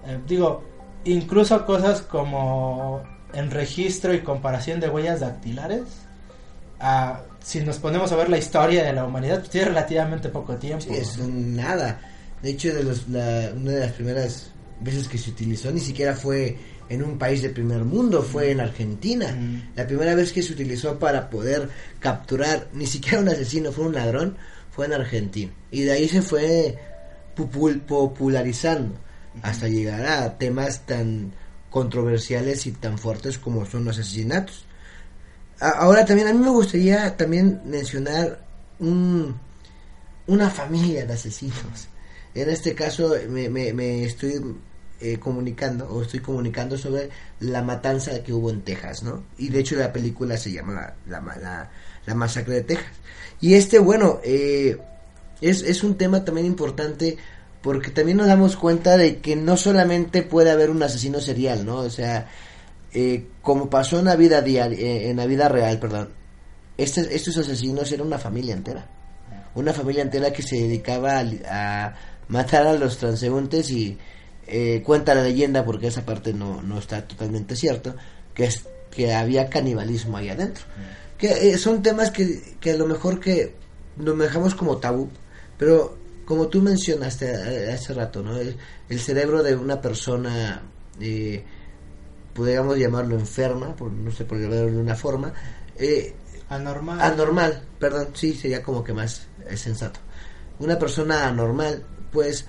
[0.08, 0.64] eh, digo,
[1.04, 5.84] incluso cosas como en registro y comparación de huellas dactilares,
[6.80, 10.56] ah, si nos ponemos a ver la historia de la humanidad, pues tiene relativamente poco
[10.56, 10.84] tiempo.
[10.84, 12.00] Sí, es nada.
[12.42, 16.16] De hecho, de los, la- una de las primeras veces que se utilizó ni siquiera
[16.16, 16.58] fue
[16.90, 19.32] en un país de primer mundo, fue en Argentina.
[19.34, 19.72] Mm.
[19.76, 23.94] La primera vez que se utilizó para poder capturar ni siquiera un asesino, fue un
[23.94, 24.38] ladrón,
[24.72, 25.52] fue en Argentina.
[25.70, 26.78] Y de ahí se fue
[27.36, 28.96] popul- popularizando
[29.44, 31.32] hasta llegar a temas tan
[31.70, 34.66] controversiales y tan fuertes como son los asesinatos.
[35.60, 38.40] Ahora también a mí me gustaría también mencionar
[38.80, 39.36] un,
[40.26, 41.88] una familia de asesinos.
[42.40, 44.42] En este caso me, me, me estoy
[45.02, 49.24] eh, comunicando o estoy comunicando sobre la matanza que hubo en Texas, ¿no?
[49.38, 51.70] Y de hecho la película se llama La, la, ma- la-
[52.06, 52.92] la masacre de Texas.
[53.42, 54.78] Y este, bueno, eh,
[55.42, 57.18] es, es un tema también importante
[57.62, 61.78] porque también nos damos cuenta de que no solamente puede haber un asesino serial, ¿no?
[61.78, 62.28] O sea,
[62.94, 66.10] eh, como pasó en la vida diaria, eh, en la vida real, perdón,
[66.78, 68.88] este- estos asesinos eran una familia entera.
[69.56, 71.24] Una familia entera que se dedicaba a,
[71.88, 71.96] a
[72.30, 73.98] matar a los transeúntes y
[74.48, 77.96] eh, cuenta la leyenda, porque esa parte no, no está totalmente cierto,
[78.34, 80.64] que es que había canibalismo ahí adentro.
[81.18, 83.54] Que eh, son temas que, que a lo mejor que
[83.98, 85.10] nos dejamos como tabú,
[85.58, 88.38] pero como tú mencionaste eh, hace rato, ¿no?
[88.38, 88.56] El,
[88.88, 90.62] el cerebro de una persona,
[91.00, 91.44] eh,
[92.34, 95.34] podríamos llamarlo enferma, por, no sé por llamarlo de una forma,
[95.78, 96.14] eh,
[96.50, 97.02] Anormal.
[97.02, 100.00] anormal, perdón, sí, sería como que más sensato.
[100.60, 102.46] Una persona anormal, pues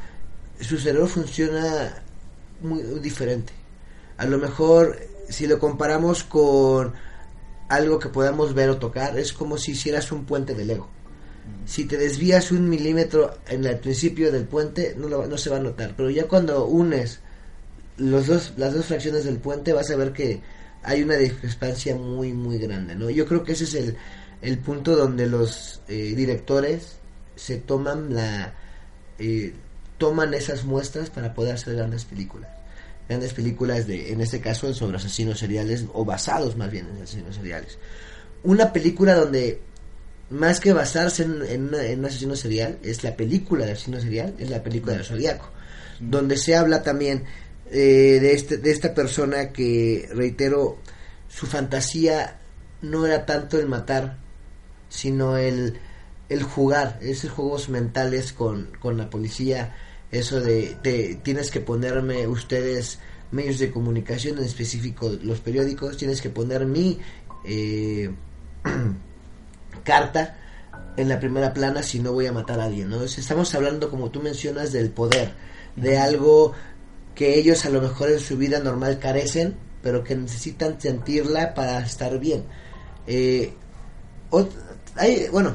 [0.60, 2.02] su cerebro funciona
[2.60, 3.52] muy diferente
[4.18, 6.92] A lo mejor, si lo comparamos con
[7.68, 10.88] algo que podamos ver o tocar, es como si hicieras un puente de Lego.
[11.66, 15.56] Si te desvías un milímetro en el principio del puente, no, lo- no se va
[15.56, 15.94] a notar.
[15.96, 17.20] Pero ya cuando unes
[17.96, 20.40] los dos, las dos fracciones del puente, vas a ver que
[20.82, 22.94] hay una discrepancia muy, muy grande.
[22.96, 23.08] ¿no?
[23.08, 23.96] Yo creo que ese es el,
[24.42, 26.96] el punto donde los eh, directores
[27.36, 28.54] se toman la
[29.20, 29.52] eh,
[29.98, 32.50] toman esas muestras para poder hacer grandes películas.
[33.08, 37.36] Grandes películas de en este caso sobre asesinos seriales o basados más bien en asesinos
[37.36, 37.78] seriales.
[38.42, 39.60] Una película donde
[40.30, 44.00] más que basarse en, en una- en un asesino serial es la película de asesino
[44.00, 45.50] serial es la película del zodiaco
[45.98, 47.24] donde se habla también
[47.72, 50.78] eh, de este de esta persona que reitero
[51.28, 52.38] su fantasía
[52.80, 54.18] no era tanto el matar
[54.88, 55.78] sino el,
[56.30, 59.76] el jugar, esos juegos mentales con, con la policía,
[60.10, 62.98] eso de, de tienes que ponerme ustedes
[63.32, 66.98] medios de comunicación, en específico los periódicos, tienes que poner mi
[67.44, 68.10] eh,
[69.84, 70.36] carta
[70.96, 73.02] en la primera plana si no voy a matar a alguien, ¿no?
[73.02, 75.32] Es- Estamos hablando, como tú mencionas, del poder,
[75.76, 76.52] de algo
[77.14, 81.80] que ellos a lo mejor en su vida normal carecen, pero que necesitan sentirla para
[81.80, 82.44] estar bien.
[83.06, 83.52] Eh,
[84.96, 85.54] hay, bueno,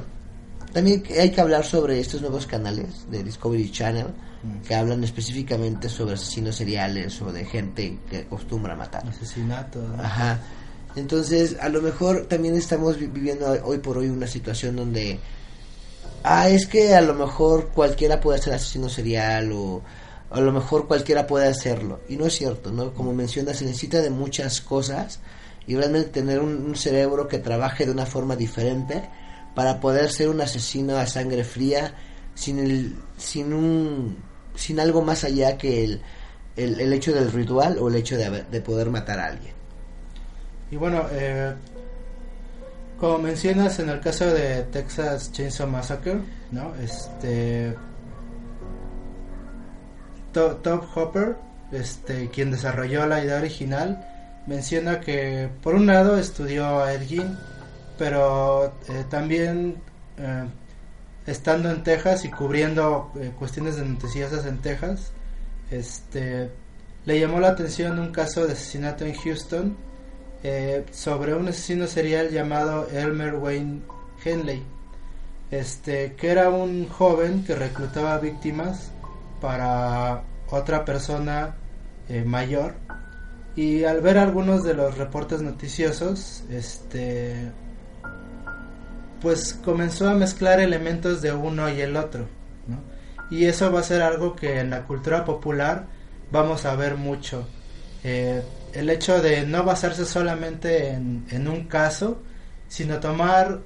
[0.76, 4.08] también hay que hablar sobre estos nuevos canales de Discovery Channel
[4.68, 9.08] que hablan específicamente sobre asesinos seriales o de gente que acostumbra a matar.
[9.08, 9.80] Asesinato.
[9.82, 10.04] ¿no?
[10.04, 10.40] Ajá.
[10.98, 15.18] Entonces, a lo mejor también estamos vi- viviendo hoy por hoy una situación donde
[16.24, 19.82] ah, es que a lo mejor cualquiera puede ser asesino serial o
[20.30, 22.02] a lo mejor cualquiera puede hacerlo.
[22.10, 22.94] Y no es cierto, ¿no?
[22.94, 25.20] Como mencionas, se necesita de muchas cosas
[25.68, 29.04] y realmente tener un, un cerebro que trabaje de una forma diferente
[29.56, 31.94] para poder ser un asesino a sangre fría
[32.36, 34.18] sin el, sin un
[34.56, 36.02] sin algo más allá que el,
[36.56, 39.54] el, el hecho del ritual o el hecho de, de poder matar a alguien.
[40.72, 41.54] Y bueno, eh,
[43.00, 46.20] como mencionas en el caso de Texas Chainsaw Massacre,
[46.52, 46.74] ¿no?
[46.76, 47.76] Este
[50.34, 51.36] To- Top Hopper,
[51.72, 54.06] este quien desarrolló la idea original,
[54.48, 57.38] menciona que por un lado estudió a Ed Gein,
[57.98, 59.76] pero eh, también
[60.18, 60.46] eh,
[61.26, 65.12] estando en Texas y cubriendo eh, cuestiones de noticiosas en Texas,
[65.72, 66.50] este
[67.06, 69.78] le llamó la atención un caso de asesinato en Houston
[70.92, 73.82] sobre un asesino serial llamado Elmer Wayne
[74.24, 74.64] Henley,
[75.50, 78.92] este que era un joven que reclutaba víctimas
[79.42, 81.56] para otra persona
[82.26, 82.76] mayor
[83.56, 87.52] y al ver algunos de los reportes noticiosos, este
[89.22, 92.28] pues comenzó a mezclar elementos de uno y el otro.
[93.32, 95.88] Y eso va a ser algo que en la cultura popular
[96.32, 97.48] vamos a ver mucho.
[98.04, 102.22] Eh, el hecho de no basarse solamente en, en un caso,
[102.68, 103.62] sino tomar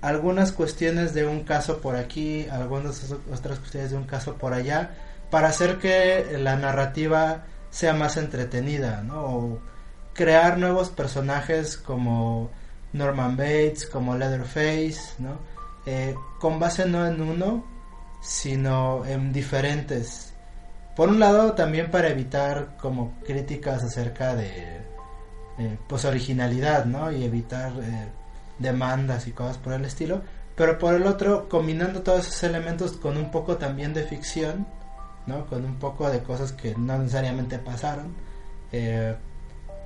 [0.00, 4.90] algunas cuestiones de un caso por aquí, algunas otras cuestiones de un caso por allá,
[5.30, 9.24] para hacer que la narrativa sea más entretenida, ¿no?
[9.24, 9.58] O
[10.14, 12.50] crear nuevos personajes como
[12.92, 15.38] Norman Bates, como Leatherface, ¿no?
[15.86, 17.64] Eh, con base no en uno,
[18.20, 20.32] sino en diferentes.
[20.96, 24.80] Por un lado, también para evitar como críticas acerca de
[25.58, 27.10] eh, pues originalidad, ¿no?
[27.12, 28.08] Y evitar eh,
[28.58, 30.22] demandas y cosas por el estilo.
[30.56, 34.66] Pero por el otro, combinando todos esos elementos con un poco también de ficción,
[35.26, 35.46] ¿no?
[35.46, 38.14] Con un poco de cosas que no necesariamente pasaron.
[38.72, 39.16] es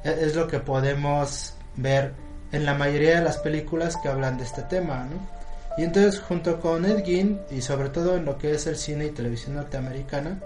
[0.04, 2.14] es lo que podemos ver
[2.52, 5.42] en la mayoría de las películas que hablan de este tema, ¿no?
[5.78, 9.06] Y entonces junto con Ed Gein y sobre todo en lo que es el cine
[9.06, 10.38] y televisión norteamericana,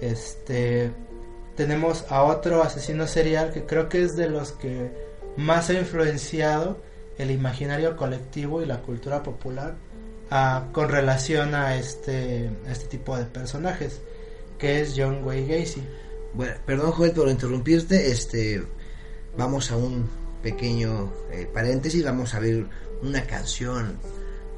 [0.00, 0.90] este
[1.54, 4.90] tenemos a otro asesino serial que creo que es de los que
[5.36, 6.78] más ha influenciado
[7.18, 9.74] el imaginario colectivo y la cultura popular
[10.30, 14.00] ah, con relación a este, a este tipo de personajes,
[14.58, 15.82] que es John Wayne Gacy.
[16.32, 18.64] Bueno, perdón Joel por interrumpirte, este
[19.36, 20.08] vamos a un
[20.44, 22.66] pequeño eh, paréntesis, vamos a ver
[23.02, 23.96] una canción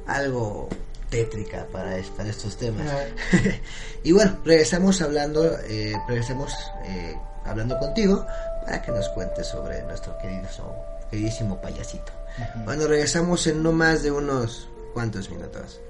[0.05, 0.69] algo
[1.09, 2.87] tétrica para, es- para estos temas.
[4.03, 6.53] Y bueno, regresamos hablando, eh, regresamos
[6.85, 8.25] eh, hablando contigo
[8.63, 10.47] para que nos cuentes sobre nuestro querido,
[11.09, 12.11] queridísimo payasito.
[12.37, 12.63] ujú.
[12.65, 15.81] Bueno, regresamos en no más de unos cuantos minutos.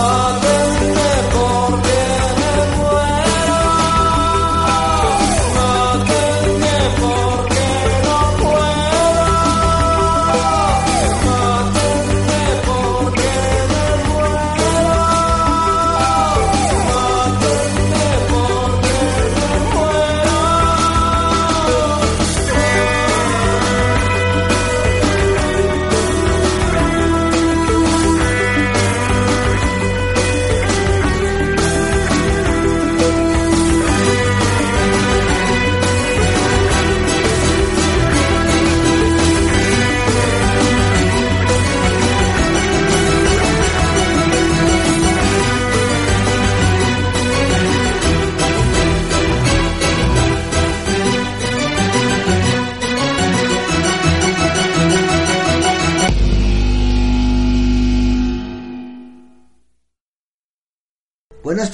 [0.00, 0.27] Oh.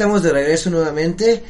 [0.04, 1.42] Estamos de regreso nuevamente.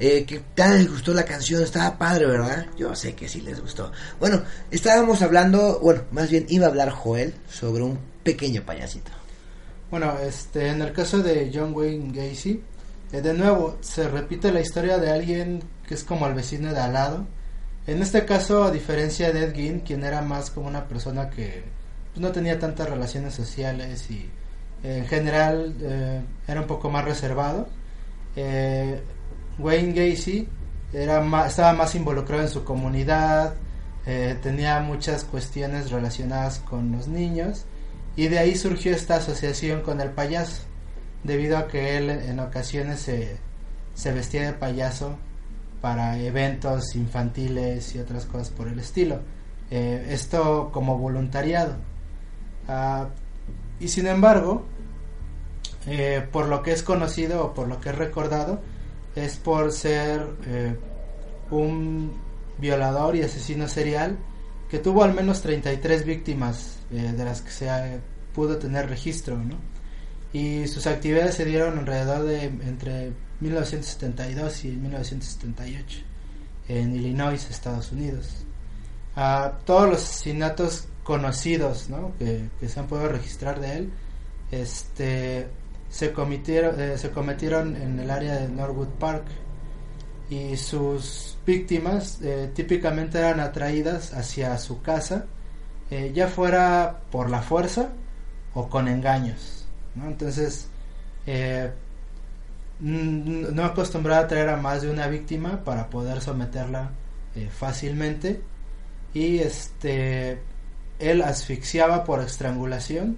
[0.00, 1.62] Eh, ¿Qué tal les gustó la canción?
[1.62, 2.66] Estaba padre, ¿verdad?
[2.76, 3.92] Yo sé que sí les gustó.
[4.18, 9.12] Bueno, estábamos hablando, bueno, más bien iba a hablar Joel sobre un pequeño payasito.
[9.92, 12.60] Bueno, este, en el caso de John Wayne Gacy,
[13.12, 16.80] eh, de nuevo se repite la historia de alguien que es como el vecino de
[16.80, 17.26] al lado.
[17.86, 21.62] En este caso, a diferencia de Ed Gein, quien era más como una persona que
[22.12, 24.28] pues, no tenía tantas relaciones sociales y
[24.82, 27.68] en general eh, era un poco más reservado.
[28.36, 29.00] Eh,
[29.58, 30.48] Wayne Gacy
[30.92, 33.54] era estaba más involucrado en su comunidad,
[34.06, 37.64] eh, tenía muchas cuestiones relacionadas con los niños
[38.16, 40.62] y de ahí surgió esta asociación con el payaso,
[41.22, 43.36] debido a que él en ocasiones se,
[43.94, 45.16] se vestía de payaso
[45.80, 49.20] para eventos infantiles y otras cosas por el estilo.
[49.70, 51.76] esto como voluntariado.
[52.68, 53.08] Ah,
[53.80, 54.66] y sin embargo,
[55.86, 58.60] eh, por lo que es conocido o por lo que es recordado,
[59.16, 60.76] es por ser eh,
[61.50, 62.12] un
[62.58, 64.18] violador y asesino serial
[64.70, 68.00] que tuvo al menos 33 víctimas eh, de las que se
[68.34, 69.56] pudo tener registro, ¿no?
[70.32, 75.98] Y sus actividades se dieron alrededor de entre 1972 y 1978
[76.68, 78.44] en Illinois, Estados Unidos.
[79.16, 82.12] A todos los asesinatos conocidos ¿no?
[82.18, 83.90] que, que, se han podido registrar de él
[84.52, 85.48] este
[85.90, 89.24] se cometieron, eh, se cometieron en el área de Norwood Park
[90.30, 95.26] y sus víctimas eh, típicamente eran atraídas hacia su casa,
[95.90, 97.90] eh, ya fuera por la fuerza
[98.54, 99.66] o con engaños.
[99.96, 100.06] ¿no?
[100.06, 100.68] Entonces,
[102.80, 106.90] no acostumbraba a traer a más de una víctima para poder someterla
[107.50, 108.40] fácilmente
[109.14, 110.40] y este
[110.98, 113.16] él asfixiaba por estrangulación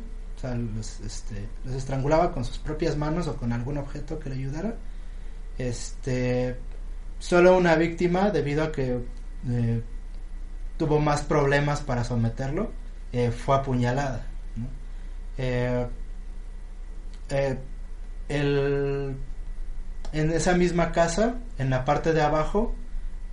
[0.51, 4.75] los, este, los estrangulaba con sus propias manos o con algún objeto que le ayudara.
[5.59, 6.57] Este,
[7.19, 9.01] solo una víctima, debido a que
[9.49, 9.83] eh,
[10.77, 12.73] tuvo más problemas para someterlo,
[13.13, 14.27] eh, fue apuñalada.
[15.39, 15.87] Eh,
[18.29, 19.17] el,
[20.13, 22.75] en esa misma casa, en la parte de abajo,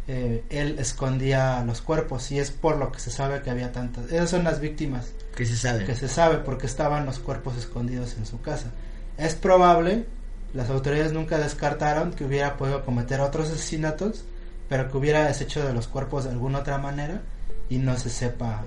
[0.08, 4.12] él escondía los cuerpos y es por lo que se sabe que había tantas.
[4.12, 5.14] Esas son las víctimas.
[5.40, 5.86] Que se sabe.
[5.86, 8.74] Que se sabe porque estaban los cuerpos escondidos en su casa.
[9.18, 10.06] Es probable,
[10.54, 14.26] las autoridades nunca descartaron que hubiera podido cometer otros asesinatos,
[14.68, 17.22] pero que hubiera deshecho de los cuerpos de alguna otra manera
[17.70, 18.66] y no se sepa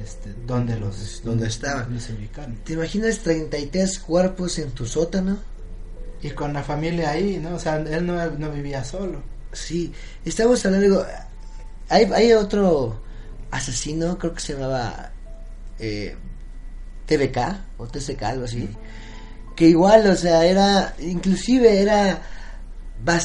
[0.00, 1.98] este, dónde los dónde estaban.
[1.98, 2.12] se
[2.62, 5.38] ¿Te imaginas 33 cuerpos en tu sótano?
[6.22, 7.56] Y con la familia ahí, ¿no?
[7.56, 9.24] O sea, él no, no vivía solo.
[9.52, 9.92] Sí,
[10.24, 11.04] estamos hablando.
[11.88, 13.02] Hay, hay otro
[13.50, 15.10] asesino, creo que se llamaba
[15.78, 16.16] eh,
[17.06, 17.38] TBK
[17.78, 18.68] o TCK, algo así.
[19.54, 20.94] Que igual, o sea, era.
[20.98, 22.22] Inclusive era.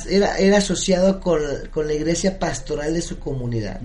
[0.10, 3.80] Era, era asociado con, la iglesia pastoral de su comunidad.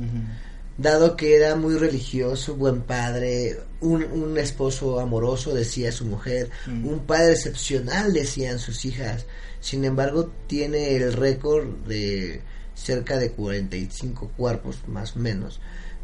[0.76, 7.06] Dado que era muy religioso, buen padre, un, un esposo amoroso, decía su mujer, un
[7.06, 9.26] padre excepcional, decían sus hijas
[9.66, 12.40] sin embargo, tiene el récord de
[12.74, 15.60] cerca de 45 cuerpos, más o menos,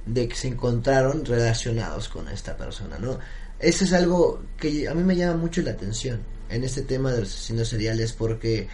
[0.07, 3.19] de que se encontraron relacionados con esta persona, ¿no?
[3.59, 7.21] Eso es algo que a mí me llama mucho la atención en este tema de
[7.21, 8.69] los asesinos seriales porque,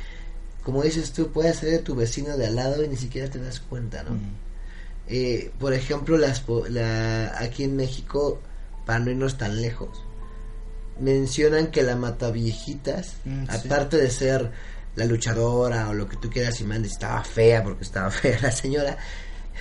[0.62, 3.38] como dices tú, puede ser de tu vecino de al lado y ni siquiera te
[3.38, 4.18] das cuenta, ¿no?
[5.08, 6.44] Eh, por ejemplo, las,
[7.38, 8.40] aquí en México,
[8.86, 10.04] para no irnos tan lejos,
[10.98, 14.50] mencionan que la Mataviejitas, mm, aparte de ser
[14.96, 18.50] la luchadora o lo que tú quieras y mandes estaba fea porque estaba fea la
[18.50, 18.98] señora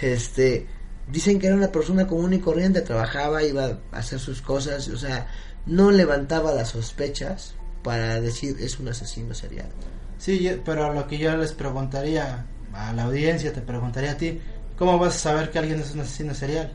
[0.02, 0.68] este
[1.12, 4.98] dicen que era una persona común y corriente trabajaba iba a hacer sus cosas o
[4.98, 5.28] sea
[5.66, 9.70] no levantaba las sospechas para decir es un asesino serial
[10.18, 14.40] sí pero lo que yo les preguntaría a la audiencia te preguntaría a ti
[14.78, 16.74] cómo vas a saber que alguien es un asesino serial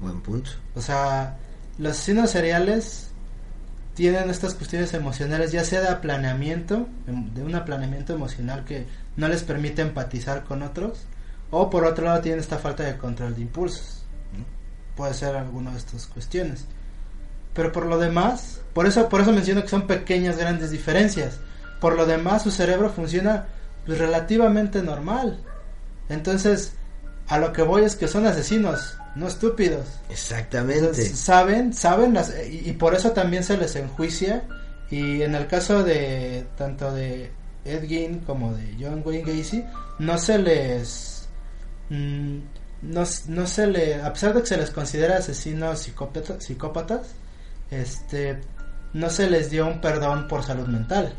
[0.00, 0.50] buen punto.
[0.74, 1.38] O sea
[1.78, 3.08] los asesinos seriales
[3.94, 8.86] tienen estas cuestiones emocionales, ya sea de planeamiento, de un planeamiento emocional que
[9.16, 11.06] no les permite empatizar con otros,
[11.52, 14.02] o por otro lado tienen esta falta de control de impulsos.
[14.96, 16.64] Puede ser alguna de estas cuestiones.
[17.54, 21.38] Pero por lo demás, por eso, por eso menciono que son pequeñas, grandes diferencias.
[21.78, 23.46] Por lo demás, su cerebro funciona
[23.84, 25.40] pues, relativamente normal.
[26.08, 26.72] Entonces,
[27.28, 29.86] a lo que voy es que son asesinos, no estúpidos.
[30.08, 30.94] Exactamente.
[30.94, 34.44] saben, saben, las, y, por eso también se les enjuicia.
[34.90, 37.30] Y en el caso de tanto de
[37.64, 39.64] Ed Gein como de John Wayne Gacy,
[39.98, 41.11] no se les.
[41.92, 42.38] Mm,
[42.82, 44.02] no, no, se le.
[44.02, 47.14] A pesar de que se les considera asesinos psicópatas, psicópatas,
[47.70, 48.40] este.
[48.94, 51.14] No se les dio un perdón por salud mental.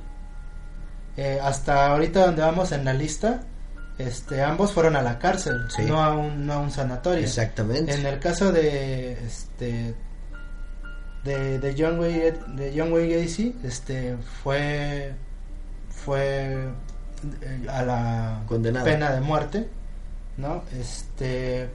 [1.16, 3.42] Eh, hasta ahorita donde vamos en la lista,
[3.98, 7.24] este, ambos fueron a la cárcel, no, a un, no a un sanatorio.
[7.24, 7.94] Exactamente.
[7.94, 9.94] En el caso de este
[11.24, 15.14] de, de John Wayne de John Wayne Gacy, este fue
[15.90, 16.68] fue
[17.42, 18.42] eh, a la
[18.84, 19.70] pena de muerte,
[20.38, 20.64] ¿no?
[20.80, 21.70] Este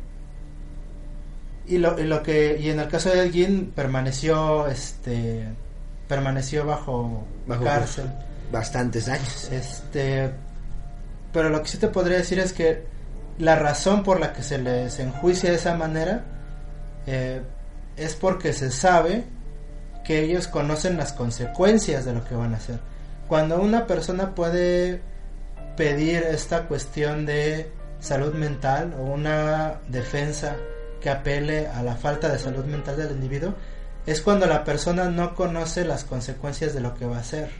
[1.67, 5.45] y lo, y lo que y en el caso de Elgin permaneció este
[6.09, 8.11] permaneció bajo, bajo cárcel
[8.51, 9.49] bastantes años.
[9.51, 10.33] Este
[11.33, 12.87] pero lo que sí te podría decir es que
[13.39, 16.25] la razón por la que se les enjuicia de esa manera
[17.07, 17.43] eh,
[17.97, 19.25] es porque se sabe
[20.05, 22.81] que ellos conocen las consecuencias de lo que van a hacer.
[23.29, 25.03] Cuando una persona puede
[25.77, 30.57] pedir esta cuestión de salud mental o una defensa
[31.01, 33.55] que apele a la falta de salud mental del individuo,
[34.07, 37.51] es cuando la persona no conoce las consecuencias de lo que va a hacer.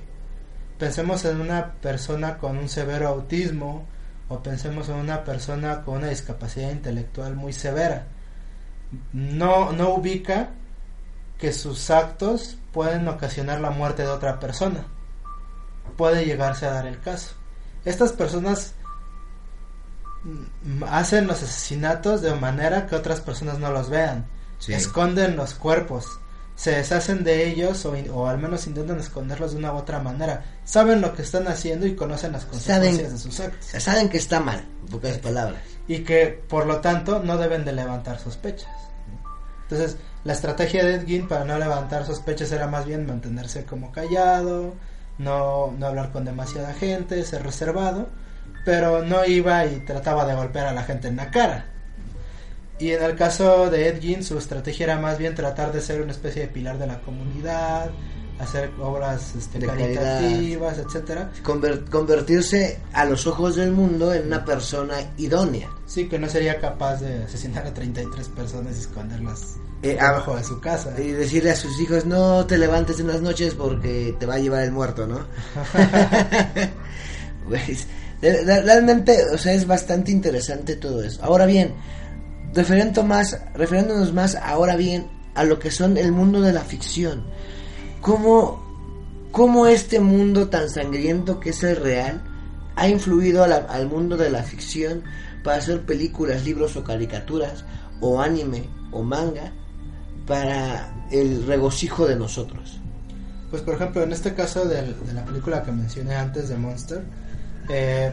[0.79, 3.87] Pensemos en una persona con un severo autismo
[4.29, 8.07] o pensemos en una persona con una discapacidad intelectual muy severa.
[9.13, 10.51] No, no ubica
[11.39, 14.87] que sus actos pueden ocasionar la muerte de otra persona.
[15.97, 17.35] Puede llegarse a dar el caso.
[17.85, 18.75] Estas personas
[20.91, 24.27] hacen los asesinatos de manera que otras personas no los vean.
[24.67, 26.21] Esconden los cuerpos.
[26.57, 30.45] Se deshacen de ellos o, al menos intentan esconderlos de una u otra manera.
[30.65, 33.67] Saben lo que están haciendo y conocen las consecuencias de sus actos.
[33.81, 35.63] Saben que está mal, pocas palabras.
[35.87, 38.69] Y que por lo tanto no deben de levantar sospechas.
[39.63, 44.75] Entonces, la estrategia de Edgin para no levantar sospechas era más bien mantenerse como callado,
[45.19, 48.09] no, no hablar con demasiada gente, ser reservado,
[48.65, 51.67] pero no iba y trataba de golpear a la gente en la cara.
[52.79, 56.13] Y en el caso de Edgin, su estrategia era más bien tratar de ser una
[56.13, 57.91] especie de pilar de la comunidad,
[58.39, 61.31] hacer obras este, caritativas, etcétera.
[61.91, 65.69] convertirse a los ojos del mundo en una persona idónea.
[65.87, 70.45] Sí, que no sería capaz de asesinar a 33 personas y esconderlas eh, abajo de
[70.45, 70.95] su casa.
[71.01, 74.39] Y decirle a sus hijos, no te levantes en las noches porque te va a
[74.39, 75.19] llevar el muerto, ¿no?
[77.49, 77.87] pues,
[78.21, 81.23] realmente, o sea, es bastante interesante todo eso.
[81.23, 81.75] Ahora bien,
[82.55, 87.25] referendo más, refiriéndonos más ahora bien a lo que son el mundo de la ficción
[88.01, 88.63] cómo,
[89.33, 92.23] cómo este mundo tan sangriento que es el real
[92.77, 95.03] ha influido al mundo de la ficción
[95.43, 97.65] para hacer películas, libros o caricaturas,
[98.01, 99.53] o anime o manga,
[100.27, 102.81] para el regocijo de nosotros.
[103.51, 107.03] Pues por ejemplo, en este caso de, la película que mencioné antes de Monster,
[107.69, 108.13] eh,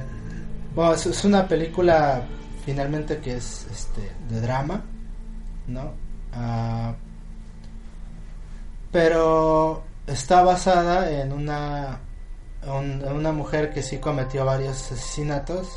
[0.74, 2.24] bueno, es, una película
[2.66, 4.84] finalmente que es este, de drama,
[5.68, 5.92] ¿no?
[6.34, 6.94] Ah,
[8.92, 12.00] pero está basada en una
[12.68, 15.68] una mujer que sí cometió varios asesinatos,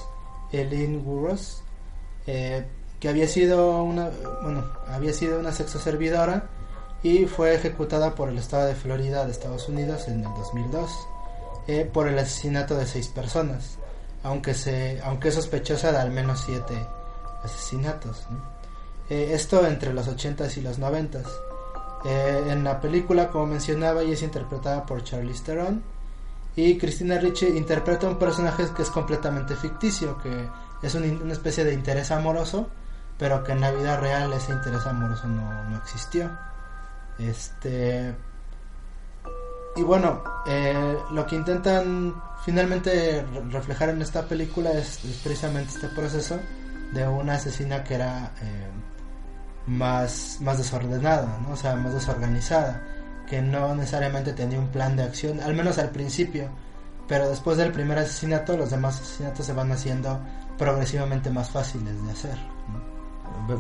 [0.53, 1.63] Eileen Burroughs,
[2.27, 2.65] eh,
[2.99, 4.11] que había sido una
[4.43, 6.49] bueno había sido una sexo servidora
[7.03, 10.91] y fue ejecutada por el estado de Florida de Estados Unidos en el 2002
[11.69, 13.79] eh, por el asesinato de seis personas,
[14.23, 16.75] aunque se aunque es sospechosa de al menos siete
[17.45, 18.27] asesinatos.
[19.11, 21.27] Eh, esto entre los 80s y los 90s.
[22.05, 25.83] Eh, en la película, como mencionaba, ella es interpretada por Charlize Theron.
[26.57, 30.49] Y Christina Ricci interpreta un personaje que es completamente ficticio, que
[30.83, 32.69] es una especie de interés amoroso,
[33.17, 36.31] pero que en la vida real ese interés amoroso no, existió.
[37.19, 38.15] Este.
[39.79, 46.37] Y bueno, eh, lo que intentan finalmente reflejar en esta película es, precisamente este proceso
[46.93, 48.71] de una asesina que era eh,
[49.69, 51.53] más, más desordenada, ¿no?
[51.53, 52.83] o sea, más desorganizada,
[53.29, 56.49] que no necesariamente tenía un plan de acción, al menos al principio,
[57.07, 60.19] pero después del primer asesinato los demás asesinatos se van haciendo
[60.57, 62.37] progresivamente más fáciles de hacer.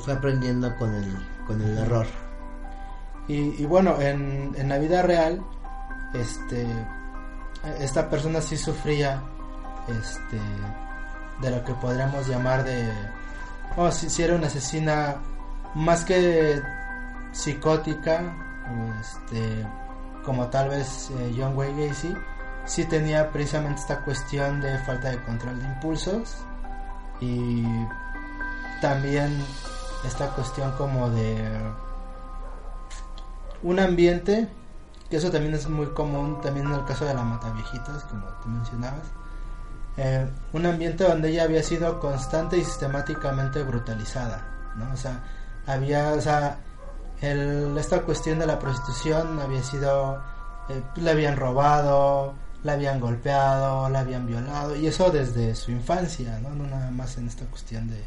[0.01, 1.17] Fue aprendiendo con el,
[1.47, 2.07] con el error.
[3.29, 5.43] Y, bueno, en, en, la vida real,
[6.15, 6.67] este,
[7.81, 9.23] esta persona sí sufría
[9.89, 10.41] este,
[11.41, 12.91] de lo que podríamos llamar de...
[13.77, 15.17] Oh, si, era una asesina
[15.75, 16.61] más que
[17.33, 18.35] psicótica,
[19.01, 19.67] este,
[20.25, 22.15] como tal vez eh, John Wayne Gacy,
[22.65, 26.37] sí tenía precisamente esta cuestión de falta de control de impulsos
[27.21, 27.65] y
[28.81, 29.45] también
[30.05, 31.49] esta cuestión como de
[33.63, 34.49] un ambiente
[35.11, 38.49] que eso también es muy común también en el caso de la Mataviejitas como tú
[38.49, 39.07] mencionabas
[39.97, 44.45] eh, un ambiente donde ella había sido constante y sistemáticamente brutalizada
[44.77, 44.93] ¿no?
[44.93, 45.23] o sea
[45.69, 46.59] había, o sea,
[47.21, 50.21] el, esta cuestión de la prostitución había sido,
[50.69, 52.35] eh, le habían robado,
[52.65, 57.19] la habían golpeado, la habían violado, y eso desde su infancia, no, no nada más
[57.19, 58.03] en esta cuestión de,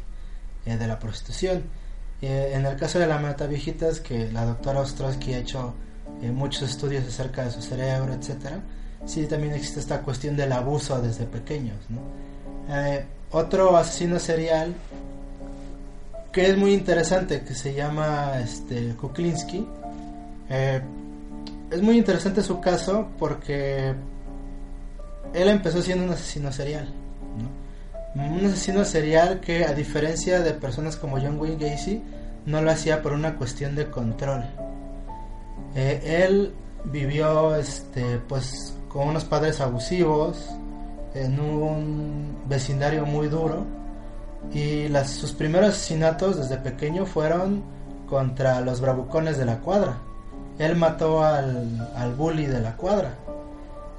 [0.66, 1.62] eh, de la prostitución.
[2.20, 5.74] En el caso de la mata viejitas, que la doctora Ostrowski ha hecho
[6.22, 8.60] eh, muchos estudios acerca de su cerebro, etcétera,
[9.06, 11.76] sí también existe esta cuestión del abuso desde pequeños.
[13.30, 14.74] otro asesino serial
[16.30, 19.66] que es muy interesante, que se llama este, Kuklinski.
[20.48, 23.94] es muy interesante su caso porque
[25.34, 26.88] él empezó siendo un asesino serial.
[28.14, 32.02] Un asesino serial que a diferencia de personas como John Wayne Gacy,
[32.44, 34.44] no lo hacía por una cuestión de control.
[35.74, 36.54] Eh, él
[36.84, 40.50] vivió este pues con unos padres abusivos
[41.14, 43.64] en un vecindario muy duro
[44.52, 47.62] y sus primeros asesinatos desde pequeño fueron
[48.08, 49.98] contra los bravucones de la cuadra.
[50.58, 53.14] Él mató al, al bully de la cuadra.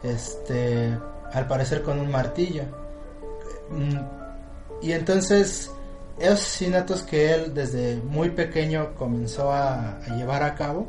[0.03, 0.97] Este,
[1.33, 2.63] al parecer con un martillo.
[3.69, 3.97] Mm,
[4.81, 5.71] y entonces,
[6.19, 10.87] esos asesinatos que él desde muy pequeño comenzó a, llevar a cabo,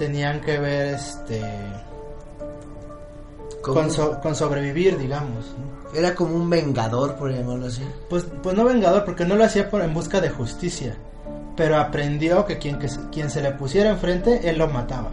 [0.00, 1.42] tenían que ver este
[3.60, 3.90] con,
[4.22, 5.54] con, sobrevivir, digamos.
[5.94, 7.86] Era como un vengador, por llamarlo así.
[8.08, 10.96] Pues, pues no vengador, porque no lo hacía por, en busca de justicia,
[11.54, 15.10] pero aprendió que quien, que quien se le pusiera enfrente, él lo mataba.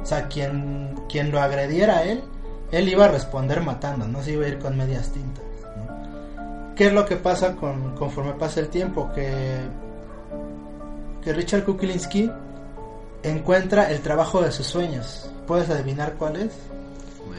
[0.00, 2.22] O sea, quien, quien lo agrediera a él,
[2.70, 5.42] él iba a responder matando, no se iba a ir con medias tintas.
[6.76, 9.10] ¿Qué es lo que pasa con, conforme pasa el tiempo?
[9.12, 9.58] Que,
[11.20, 12.30] que Richard Kuklinski
[13.22, 15.28] encuentra el trabajo de sus sueños.
[15.46, 16.52] ¿Puedes adivinar cuál es?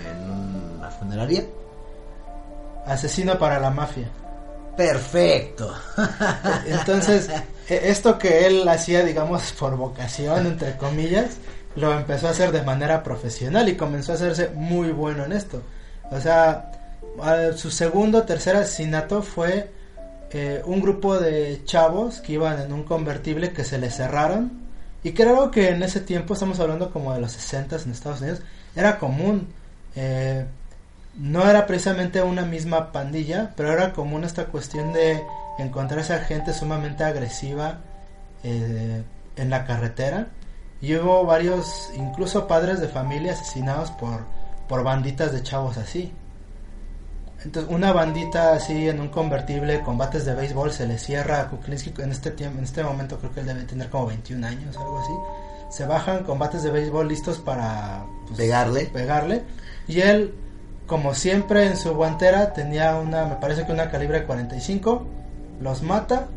[0.05, 1.45] En la funeraria.
[2.85, 4.09] Asesino para la mafia.
[4.75, 5.73] Perfecto.
[6.65, 7.29] Entonces,
[7.67, 11.37] e, esto que él hacía, digamos, por vocación, entre comillas,
[11.75, 15.61] lo empezó a hacer de manera profesional y comenzó a hacerse muy bueno en esto.
[16.11, 16.71] O sea,
[17.55, 19.71] su segundo o tercer asesinato fue
[20.31, 24.60] eh, un grupo de chavos que iban en un convertible que se les cerraron
[25.03, 28.41] y creo que en ese tiempo, estamos hablando como de los 60 en Estados Unidos,
[28.75, 29.47] era común.
[29.95, 30.45] Eh,
[31.15, 35.21] no era precisamente una misma pandilla, pero era común esta cuestión de
[35.59, 37.79] encontrar a gente sumamente agresiva
[38.43, 39.03] eh,
[39.35, 40.27] en la carretera
[40.81, 44.25] y hubo varios, incluso padres de familia asesinados por,
[44.67, 46.11] por banditas de chavos así.
[47.43, 51.93] Entonces, una bandita así en un convertible, combates de béisbol, se le cierra a Kuklinski.
[52.01, 54.99] En este, tiempo, en este momento creo que él debe tener como 21 años, algo
[54.99, 55.13] así.
[55.75, 58.85] Se bajan combates de béisbol listos para pues, pegarle.
[58.85, 59.43] pegarle.
[59.87, 60.35] Y él,
[60.85, 65.07] como siempre en su guantera, tenía una, me parece que una calibre 45.
[65.61, 66.27] Los mata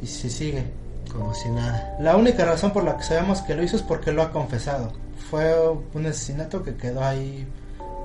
[0.00, 0.64] y se sigue.
[1.12, 1.96] Como si nada.
[2.00, 4.92] La única razón por la que sabemos que lo hizo es porque lo ha confesado.
[5.30, 5.54] Fue
[5.94, 7.46] un asesinato que quedó ahí.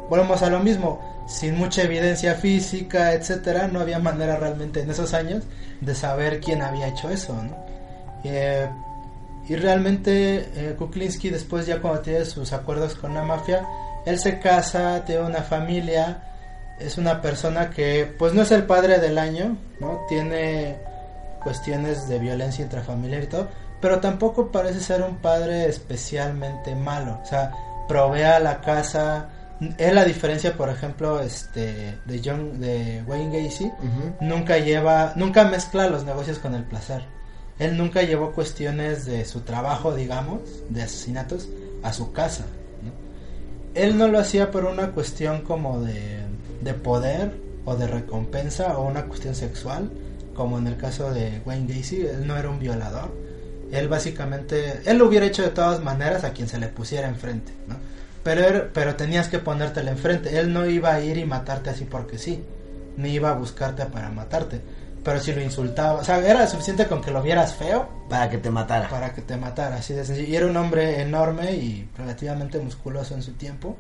[0.09, 5.13] Volvemos a lo mismo, sin mucha evidencia física, etcétera, no había manera realmente en esos
[5.13, 5.43] años
[5.81, 7.35] de saber quién había hecho eso,
[8.23, 8.67] eh,
[9.47, 13.67] y realmente eh, Kuklinski después ya cuando tiene sus acuerdos con la mafia,
[14.05, 16.23] él se casa, tiene una familia,
[16.79, 20.05] es una persona que pues no es el padre del año, ¿no?
[20.07, 20.77] Tiene
[21.43, 23.47] cuestiones de violencia intrafamiliar y todo,
[23.81, 27.51] pero tampoco parece ser un padre especialmente malo, o sea,
[27.87, 29.27] provee la casa,
[29.77, 33.71] él a diferencia por ejemplo este de John de Wayne Gacy.
[34.21, 37.03] Nunca lleva nunca mezcla los negocios con el placer.
[37.59, 41.47] Él nunca llevó cuestiones de su trabajo digamos de asesinatos
[41.83, 42.45] a su casa
[43.73, 46.19] él no lo hacía por una cuestión como de,
[46.61, 47.35] de poder
[47.65, 49.89] o de recompensa o una cuestión sexual
[50.35, 53.11] como en el caso de Wayne Gacy, él no era un violador.
[53.71, 57.53] Él básicamente, él lo hubiera hecho de todas maneras a quien se le pusiera enfrente,
[57.67, 57.75] ¿no?
[58.23, 60.39] Pero, pero tenías que ponértelo enfrente.
[60.39, 62.43] Él no iba a ir y matarte así porque sí,
[62.97, 64.61] ni iba a buscarte para matarte.
[65.03, 67.89] Pero si lo insultaba, o sea, era suficiente con que lo vieras feo.
[68.09, 68.87] Para que te matara.
[68.87, 70.29] Para que te matara, así de sencillo.
[70.29, 73.75] Y era un hombre enorme y relativamente musculoso en su tiempo.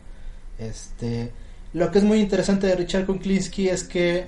[0.59, 1.31] Este,
[1.73, 4.27] lo que es muy interesante de Richard Kuklinski es que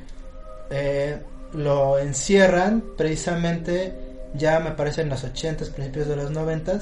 [0.70, 1.18] eh,
[1.54, 3.94] lo encierran precisamente
[4.34, 6.80] ya me parece en los 80 principios de los 90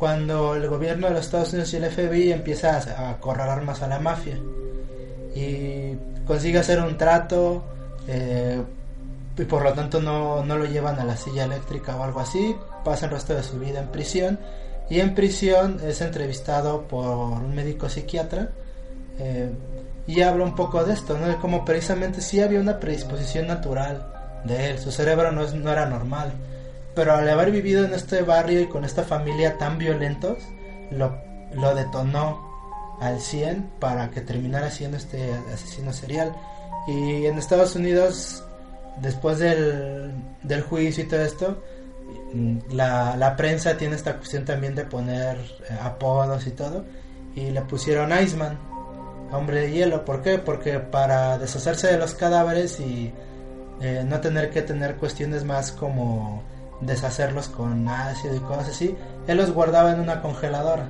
[0.00, 3.86] cuando el gobierno de los Estados Unidos y el FBI empieza a, acorralar más a
[3.86, 4.40] la mafia
[5.34, 5.94] y
[6.26, 7.62] consigue hacer un trato
[8.08, 8.62] eh,
[9.36, 12.56] y por lo tanto no, no, lo llevan a la silla eléctrica o algo así,
[12.82, 14.40] pasa el resto de su vida en prisión
[14.88, 17.04] y en prisión es entrevistado por
[17.42, 18.48] un médico psiquiatra
[19.18, 19.50] eh,
[20.06, 21.26] y habla un poco de esto, ¿no?
[21.26, 24.06] De cómo precisamente sí había una predisposición natural
[24.44, 26.32] de él, su cerebro no, es, no era normal,
[26.94, 30.38] pero al haber vivido en este barrio y con esta familia tan violentos,
[30.90, 31.18] lo,
[31.54, 32.50] lo detonó
[33.00, 36.34] al 100 para que terminara siendo este asesino serial.
[36.86, 38.44] Y en Estados Unidos,
[39.00, 40.12] después del,
[40.42, 41.62] del juicio y todo esto,
[42.70, 46.84] la, la, prensa tiene esta cuestión también de poner eh, apodos y todo.
[47.34, 48.58] Y le pusieron Iceman,
[49.32, 50.04] hombre de hielo.
[50.04, 50.38] ¿Por qué?
[50.38, 53.12] Porque para deshacerse de los cadáveres y
[53.80, 56.42] eh, no tener que tener cuestiones más como
[56.80, 60.88] deshacerlos con ácido y cosas así, él los guardaba en una congeladora.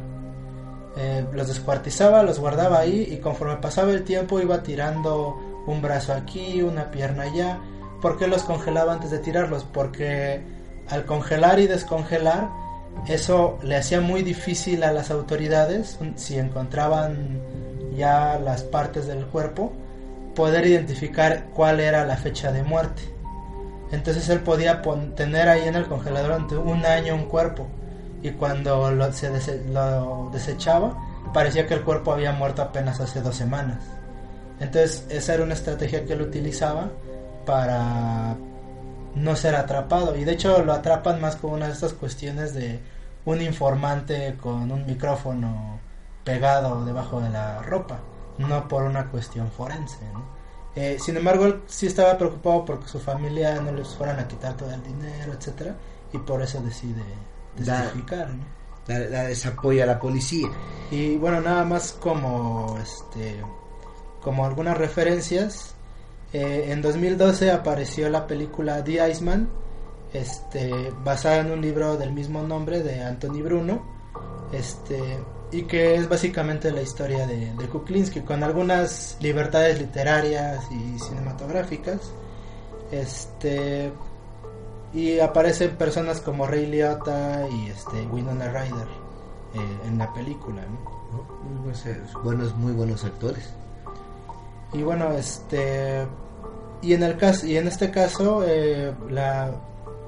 [0.97, 5.37] Eh, los descuartizaba, los guardaba ahí y conforme pasaba el tiempo iba tirando
[5.67, 7.59] un brazo aquí, una pierna allá.
[8.01, 9.65] ¿Por qué los congelaba antes de tirarlos?
[9.65, 10.43] Porque
[10.89, 12.49] al congelar y descongelar,
[13.07, 17.41] eso le hacía muy difícil a las autoridades, si encontraban
[17.97, 19.73] ya las partes del cuerpo,
[20.35, 23.03] poder identificar cuál era la fecha de muerte.
[23.93, 24.83] Entonces él podía
[25.17, 27.67] tener ahí en el congelador durante un año un cuerpo
[28.23, 29.31] y cuando lo, se
[29.73, 30.97] lo desechaba
[31.33, 33.79] parecía que el cuerpo había muerto apenas hace dos semanas.
[34.61, 36.91] Entonces esa era una estrategia que él utilizaba
[37.47, 38.37] para
[39.15, 42.81] no ser atrapado y de hecho lo atrapan más con una de estas cuestiones de
[43.25, 45.81] un informante con un micrófono
[46.25, 47.99] pegado debajo de la ropa,
[48.39, 49.99] no por una cuestión forense.
[50.77, 54.57] Eh, sin embargo, él sí estaba preocupado porque su familia no les fueran a quitar
[54.57, 55.77] todo el dinero, etcétera,
[56.13, 57.03] y por eso decide
[57.57, 58.31] descalificar.
[58.87, 60.49] La, desapoya a la policía.
[60.91, 63.41] Y bueno, nada más como este
[64.21, 65.75] como algunas referencias.
[66.33, 69.49] Eh, en 2012 apareció la película The Iceman,
[70.13, 73.83] este, basada en un libro del mismo nombre de Anthony Bruno.
[74.53, 75.19] Este,
[75.53, 82.13] y que es básicamente la historia de, de Kuklinski con algunas libertades literarias y cinematográficas
[82.93, 83.93] este
[84.93, 88.89] y aparecen personas como Ray Liotta y este Winona Ryder
[89.55, 90.63] eh, en la película
[92.23, 93.51] buenos muy buenos actores.
[94.73, 96.07] Y bueno este
[96.83, 99.53] y en el caso y en este caso eh, la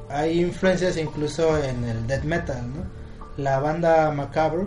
[0.09, 3.43] hay influencias incluso en el death metal ¿no?
[3.43, 4.66] la banda Macabre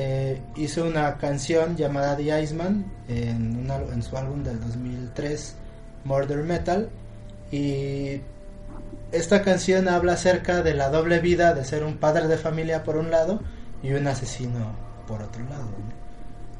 [0.00, 5.54] eh, hizo una canción llamada The Iceman en, en su álbum del 2003,
[6.04, 6.88] Murder Metal,
[7.50, 8.20] y
[9.10, 12.96] esta canción habla acerca de la doble vida de ser un padre de familia por
[12.96, 13.40] un lado
[13.82, 14.72] y un asesino
[15.08, 15.66] por otro lado.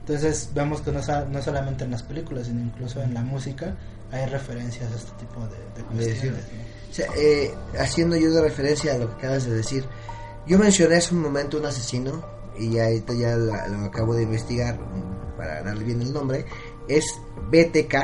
[0.01, 3.77] Entonces vemos que no, no, solamente en las películas, sino incluso en la música
[4.11, 6.43] hay referencias a este tipo de, cuestiones.
[7.17, 9.85] Eh, haciendo yo de referencia a lo que acabas de decir,
[10.45, 14.79] yo mencioné hace un momento un asesino y ya, ya lo acabo de investigar
[15.37, 16.45] para darle bien el nombre,
[16.89, 17.95] es BTK.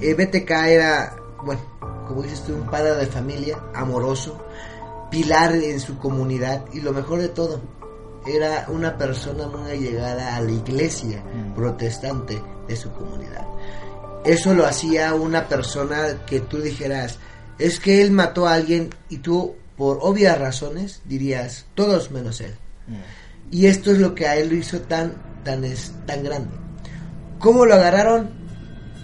[0.00, 1.60] Eh, BTK era, bueno,
[2.08, 4.42] como dices tú, un padre de familia, amoroso,
[5.10, 7.60] pilar en su comunidad y lo mejor de todo,
[8.26, 11.54] era una persona muy allegada a la iglesia mm.
[11.54, 13.46] protestante de su comunidad.
[14.24, 17.18] Eso lo hacía una persona que tú dijeras,
[17.58, 22.54] es que él mató a alguien y tú, por obvias razones, dirías, todos menos él.
[22.86, 23.19] Mm.
[23.50, 26.50] Y esto es lo que a él lo hizo tan, tan, es, tan grande.
[27.38, 28.30] ¿Cómo lo agarraron?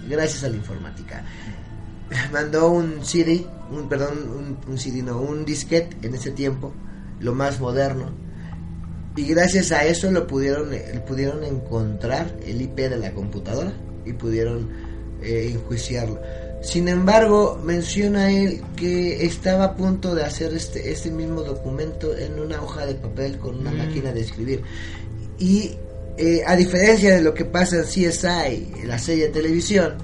[0.08, 1.24] Gracias a la informática.
[2.32, 6.72] Mandó un CD, un, perdón, un, CD, no, un disquete en ese tiempo,
[7.18, 8.10] lo más moderno.
[9.16, 13.72] Y gracias a eso lo pudieron, eh, pudieron encontrar el IP de la computadora
[14.04, 14.68] y pudieron
[15.22, 16.20] eh, enjuiciarlo.
[16.62, 22.40] Sin embargo, menciona él que estaba a punto de hacer este, este mismo documento en
[22.40, 23.78] una hoja de papel con una mm.
[23.78, 24.62] máquina de escribir.
[25.38, 25.76] Y
[26.16, 29.94] eh, a diferencia de lo que pasa en CSI, la serie de televisión,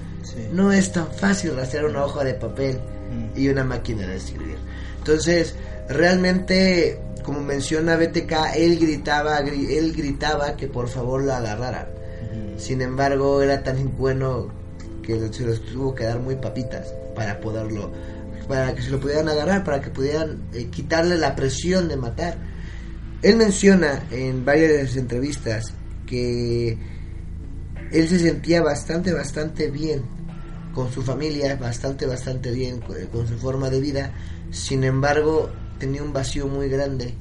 [0.51, 3.39] no es tan fácil hacer una hoja de papel mm.
[3.39, 4.57] y una máquina de escribir.
[4.99, 5.55] Entonces,
[5.89, 11.87] realmente, como menciona BTK, él gritaba, él gritaba que por favor lo agarraran.
[12.57, 14.62] Sin embargo, era tan bueno
[15.03, 17.91] que se los tuvo que dar muy papitas para poderlo,
[18.47, 22.37] para que se lo pudieran agarrar, para que pudieran eh, quitarle la presión de matar.
[23.21, 25.73] Él menciona en varias entrevistas
[26.07, 26.77] que
[27.91, 30.01] él se sentía bastante, bastante bien
[30.73, 32.81] con su familia, bastante, bastante bien
[33.11, 34.13] con, su forma de vida.
[34.49, 37.13] Sin embargo, tenía un vacío muy grande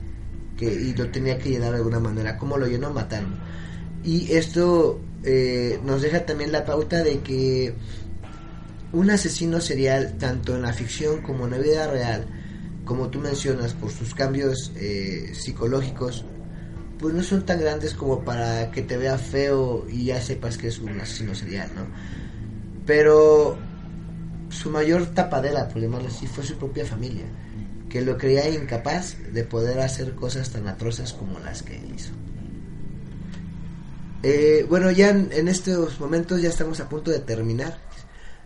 [0.57, 2.39] que, y lo tenía que llenar de alguna manera.
[2.39, 2.91] ¿Cómo lo llenó?
[2.91, 3.37] Matando.
[4.03, 7.75] Y esto eh, nos deja también la pauta de que
[8.93, 12.27] un asesino serial, tanto en la ficción como en la vida real,
[12.85, 16.25] como tú mencionas, por sus cambios eh, psicológicos,
[16.99, 20.69] pues no son tan grandes como para que te vea feo y ya sepas que
[20.69, 21.87] es un asesino serial, ¿no?
[22.87, 23.57] Pero
[24.51, 27.25] su mayor tapadera, por llamarlo así, fue su propia familia,
[27.89, 32.13] que lo creía incapaz de poder hacer cosas tan atroces como las que hizo.
[34.23, 37.79] Eh, bueno, ya en, en estos momentos ya estamos a punto de terminar.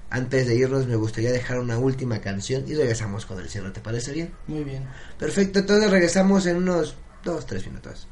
[0.09, 3.81] Antes de irnos me gustaría dejar una última canción y regresamos con el cielo, ¿te
[3.81, 4.31] parece bien?
[4.47, 4.85] Muy bien.
[5.19, 8.07] Perfecto, entonces regresamos en unos dos, tres minutos.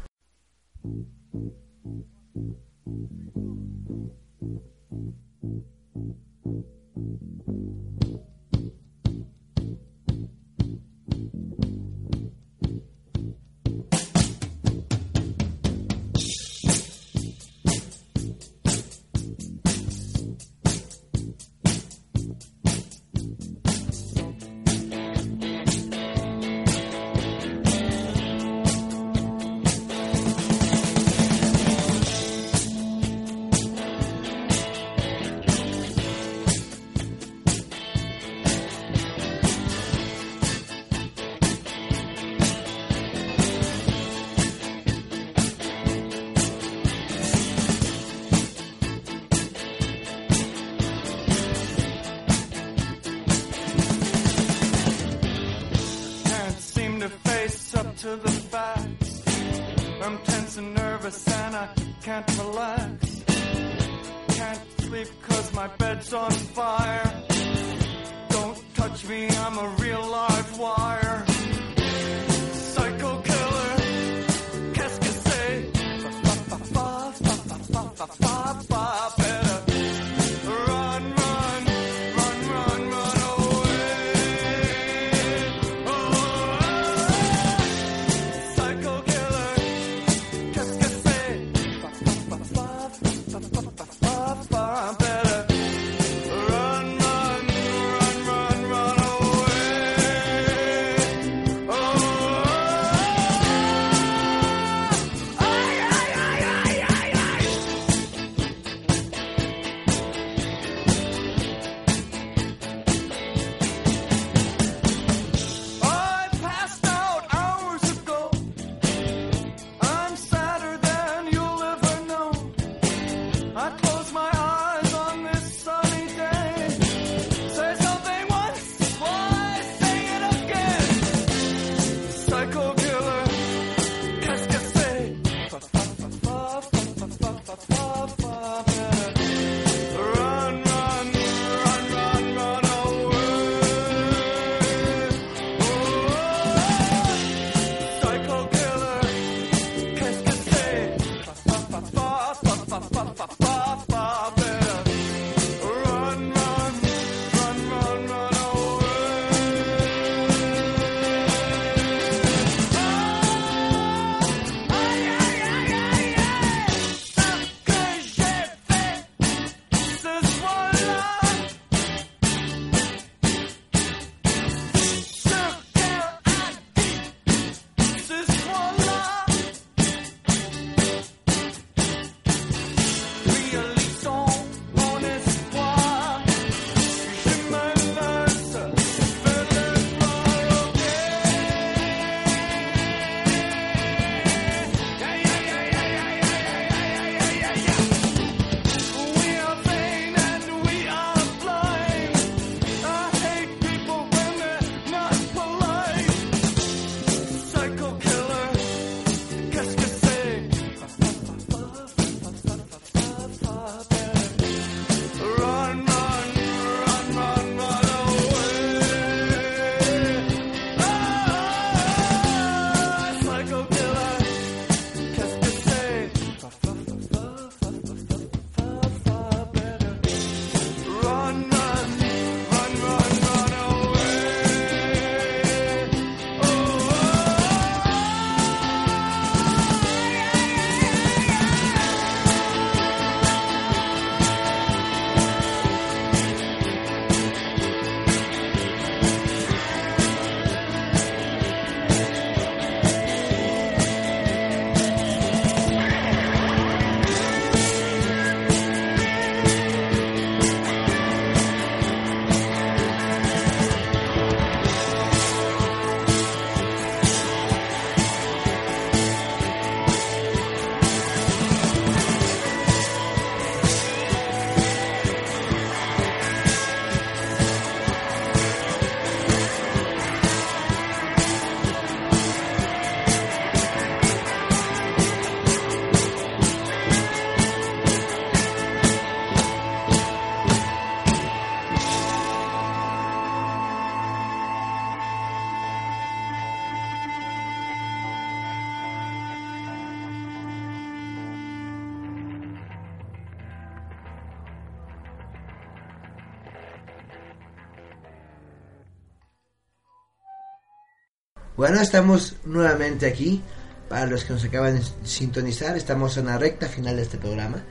[311.83, 313.43] Estamos nuevamente aquí.
[313.89, 317.62] Para los que nos acaban de sintonizar, estamos en la recta final de este programa.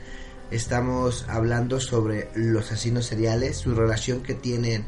[0.50, 4.84] Estamos hablando sobre los asesinos seriales, su relación que tienen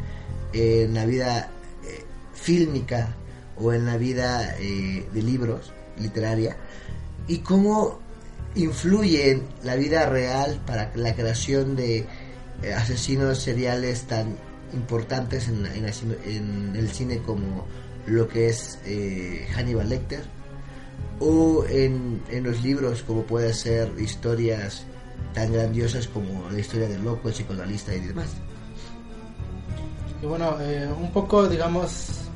[0.52, 1.50] en la vida
[1.84, 2.04] eh,
[2.34, 3.14] fílmica
[3.56, 6.56] o en la vida eh, de libros, literaria,
[7.26, 7.98] y cómo
[8.54, 12.06] influye la vida real para la creación de
[12.62, 14.36] eh, asesinos seriales tan
[14.72, 17.66] importantes en, en, el cine como
[18.06, 20.24] lo que es eh, Hannibal Lecter
[21.20, 24.84] o en, en, los libros como puede ser historias
[25.34, 28.28] tan grandiosas como la historia del loco, el psicoanalista y demás.
[30.22, 32.26] Y bueno, eh, un poco digamos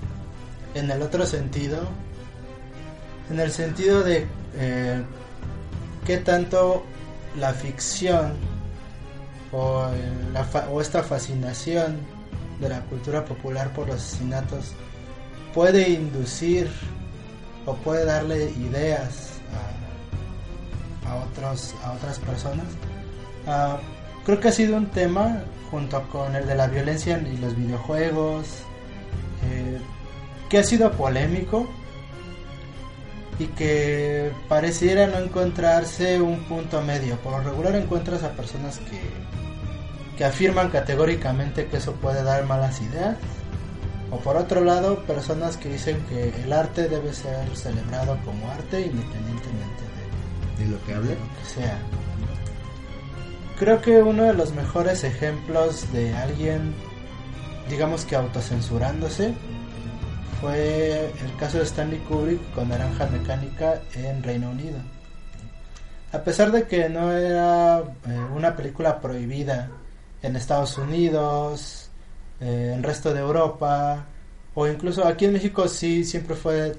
[0.75, 1.89] en el otro sentido,
[3.31, 5.03] en el sentido de eh,
[6.07, 6.85] qué tanto
[7.39, 8.35] la ficción
[9.53, 11.99] o, eh, la o esta fascinación
[12.61, 14.73] de la cultura popular por los asesinatos
[15.55, 16.71] puede inducir
[17.67, 19.31] o puede darle ideas
[21.07, 22.67] a, otros a otras personas
[23.47, 23.79] uh,
[24.25, 28.47] creo que ha sido un tema junto con el de la violencia y los videojuegos
[29.49, 29.79] eh,
[30.49, 31.69] que ha sido polémico
[33.39, 37.17] y que pareciera no encontrarse un punto medio.
[37.17, 39.01] Por lo regular encuentras a personas que,
[40.19, 43.17] que afirman categóricamente que eso puede dar malas ideas.
[44.11, 48.81] O por otro lado, personas que dicen que el arte debe ser celebrado como arte
[48.81, 49.83] independientemente
[50.59, 51.09] de, de lo que hable.
[51.11, 51.79] De lo que sea.
[53.59, 56.75] Creo que uno de los mejores ejemplos de alguien,
[57.69, 59.35] digamos que autocensurándose,
[60.41, 64.79] fue el caso de Stanley Kubrick con Naranja Mecánica en Reino Unido.
[66.13, 69.69] A pesar de que no era eh, una película prohibida
[70.23, 71.90] en Estados Unidos,
[72.41, 74.07] eh, el resto de Europa,
[74.55, 76.77] o incluso aquí en México sí siempre fue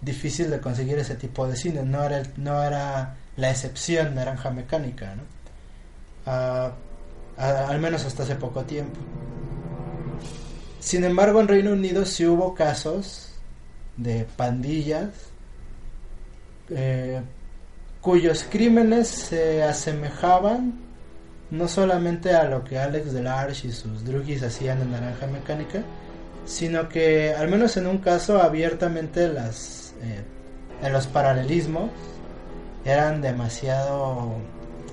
[0.00, 5.14] difícil de conseguir ese tipo de cine, no era, no era la excepción Naranja Mecánica,
[5.14, 5.22] ¿no?
[6.26, 6.72] Uh,
[7.38, 8.98] a, al menos hasta hace poco tiempo.
[10.80, 13.32] Sin embargo, en Reino Unido sí hubo casos
[13.96, 15.10] de pandillas
[16.70, 17.20] eh,
[18.00, 20.85] cuyos crímenes se asemejaban
[21.50, 25.82] no solamente a lo que Alex Delarge y sus druggies hacían en Naranja Mecánica,
[26.44, 30.22] sino que al menos en un caso abiertamente las eh,
[30.82, 31.90] en los paralelismos
[32.84, 34.34] eran demasiado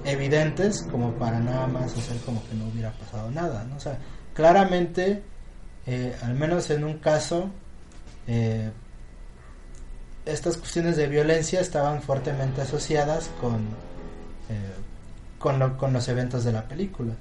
[0.06, 3.78] evidentes como para nada más hacer como que no hubiera pasado nada, ¿no?
[3.78, 3.80] O
[4.34, 5.22] claramente
[5.86, 7.50] eh, al menos en un caso,
[8.28, 8.72] eh,
[10.26, 13.56] estas cuestiones de violencia estaban fuertemente asociadas con,
[14.50, 14.74] eh,
[15.44, 17.16] con, lo, con, los eventos de la película.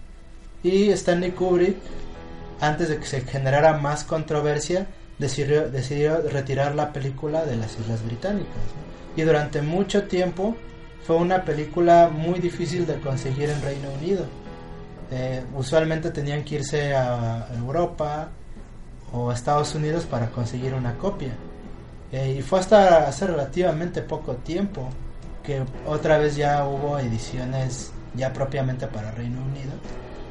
[0.62, 1.76] Y Stanley Kubrick,
[2.60, 4.86] antes de que se generara más controversia,
[5.18, 8.62] decidió, retirar la película de las Islas Británicas.
[9.16, 10.54] Y durante mucho tiempo
[11.04, 14.24] fue una película muy difícil de conseguir en Reino Unido.
[15.56, 18.30] usualmente tenían que irse a Europa,
[19.12, 21.32] o a Estados Unidos para conseguir una copia.
[22.12, 24.88] Eh, y fue hasta hace relativamente poco tiempo
[25.42, 29.72] que otra vez ya hubo ediciones ya propiamente para Reino Unido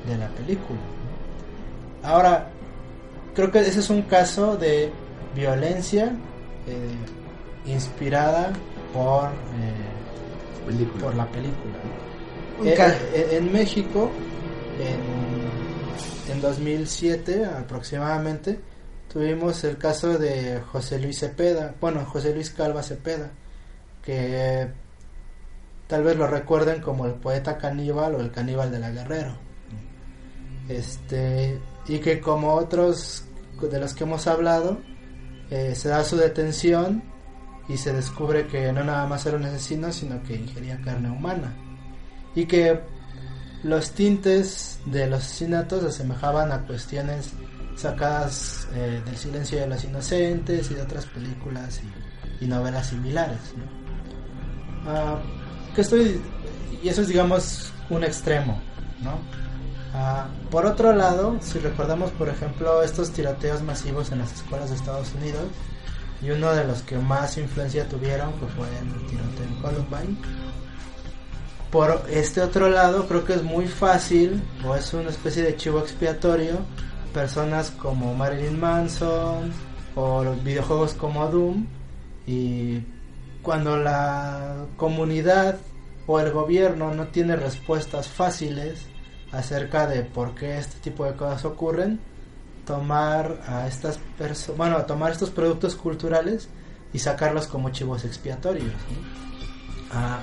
[0.08, 0.80] de la película.
[2.04, 2.48] Ahora,
[3.36, 4.92] creo que ese es un caso de
[5.36, 6.14] violencia
[6.68, 8.52] eh, inspirada
[8.94, 11.74] por, eh, por la película.
[12.64, 14.12] Eh, en México,
[14.80, 18.60] en, en 2007 aproximadamente,
[19.12, 23.32] tuvimos el caso de José Luis Cepeda, bueno, José Luis Calva Cepeda,
[24.04, 24.68] que
[25.92, 29.34] tal vez lo recuerden como el poeta caníbal o el caníbal de la Guerrero.
[30.70, 33.26] Este, y que como otros
[33.62, 34.78] de los que hemos hablado,
[35.50, 37.04] eh, se da su detención
[37.68, 41.54] y se descubre que no nada más era un asesino, sino que ingería carne humana.
[42.36, 42.80] Y que
[43.64, 47.34] los tintes de los asesinatos asemejaban a cuestiones
[47.76, 51.82] sacadas eh, del silencio de los inocentes y de otras películas
[52.40, 53.40] y, novelas similares.
[54.86, 55.41] Uh,
[55.74, 56.22] que estoy
[56.84, 58.60] y eso es digamos un extremo,
[59.02, 59.16] ¿no?
[59.94, 64.78] Uh, por otro lado, si recordamos por ejemplo estos tiroteos masivos en las escuelas de
[64.78, 65.44] Estados Unidos
[66.22, 70.18] y uno de los que más influencia tuvieron que fue el tiroteo en Columbine.
[71.72, 75.80] Por este otro lado, creo que es muy fácil o es una especie de chivo
[75.80, 76.60] expiatorio
[77.14, 79.52] personas como Marilyn Manson
[79.96, 81.66] o los videojuegos como Doom
[82.26, 82.80] y
[83.42, 85.58] cuando la comunidad
[86.08, 88.86] o el gobierno no tiene respuestas fáciles
[89.32, 92.00] acerca de por qué este tipo de cosas ocurren,
[92.66, 96.50] tomar a estas personas, bueno, tomar estos productos culturales
[96.94, 98.66] y sacarlos como chivos expiatorios.
[98.66, 99.22] ¿no?
[99.92, 100.20] Ah,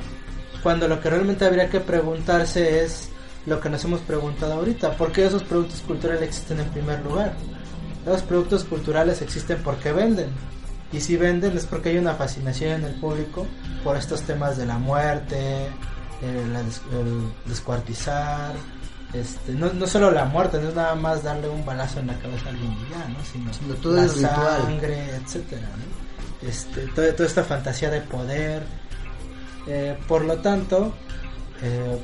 [0.63, 3.11] cuando lo que realmente habría que preguntarse es
[3.47, 7.33] lo que nos hemos preguntado ahorita, ¿por qué esos productos culturales existen en primer lugar?
[8.05, 10.29] Los productos culturales existen porque venden.
[10.93, 13.47] Y si venden es porque hay una fascinación en el público
[13.85, 15.69] por estos temas de la muerte,
[16.23, 16.55] el,
[17.45, 18.55] descuartizar,
[19.13, 22.15] este, no, no solo la muerte, no es nada más darle un balazo en la
[22.19, 23.53] cabeza a alguien y ya, ¿no?
[23.53, 24.63] Sino, todo la el ritual.
[24.63, 26.49] sangre, etcétera, ¿no?
[26.49, 28.63] Este, toda, toda esta fantasía de poder.
[29.67, 30.95] Eh, por lo tanto,
[31.63, 31.99] eh,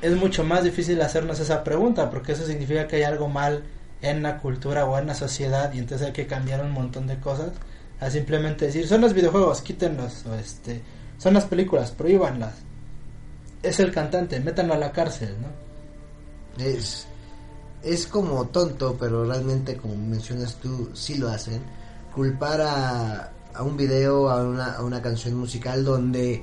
[0.00, 3.64] es mucho más difícil hacernos esa pregunta, porque eso significa que hay algo mal
[4.02, 7.18] en la cultura o en la sociedad y entonces hay que cambiar un montón de
[7.20, 7.50] cosas
[8.02, 10.82] a simplemente decir, son los videojuegos, quítenlos, o este,
[11.18, 12.54] son las películas, prohíbanlas.
[13.62, 16.64] Es el cantante, métanlo a la cárcel, ¿no?
[16.64, 17.06] Es,
[17.80, 21.62] es como tonto, pero realmente, como mencionas tú, sí lo hacen.
[22.12, 26.42] Culpar a, a un video, a una, a una canción musical donde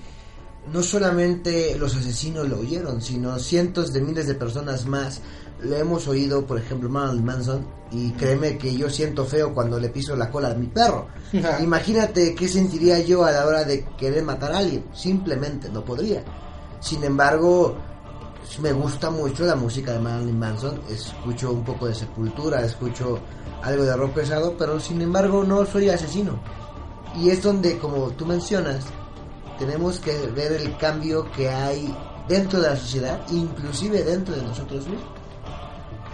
[0.72, 5.22] no solamente los asesinos lo oyeron, sino cientos de miles de personas más
[5.64, 9.90] le hemos oído, por ejemplo, Marilyn Manson, y créeme que yo siento feo cuando le
[9.90, 11.08] piso la cola a mi perro.
[11.62, 14.86] Imagínate qué sentiría yo a la hora de querer matar a alguien.
[14.94, 16.24] Simplemente no podría.
[16.80, 17.76] Sin embargo,
[18.62, 20.80] me gusta mucho la música de Marilyn Manson.
[20.90, 23.20] Escucho un poco de Sepultura, escucho
[23.62, 26.40] algo de rock pesado, pero sin embargo no soy asesino.
[27.18, 28.86] Y es donde, como tú mencionas,
[29.60, 31.94] tenemos que ver el cambio que hay
[32.30, 35.12] dentro de la sociedad, inclusive dentro de nosotros mismos,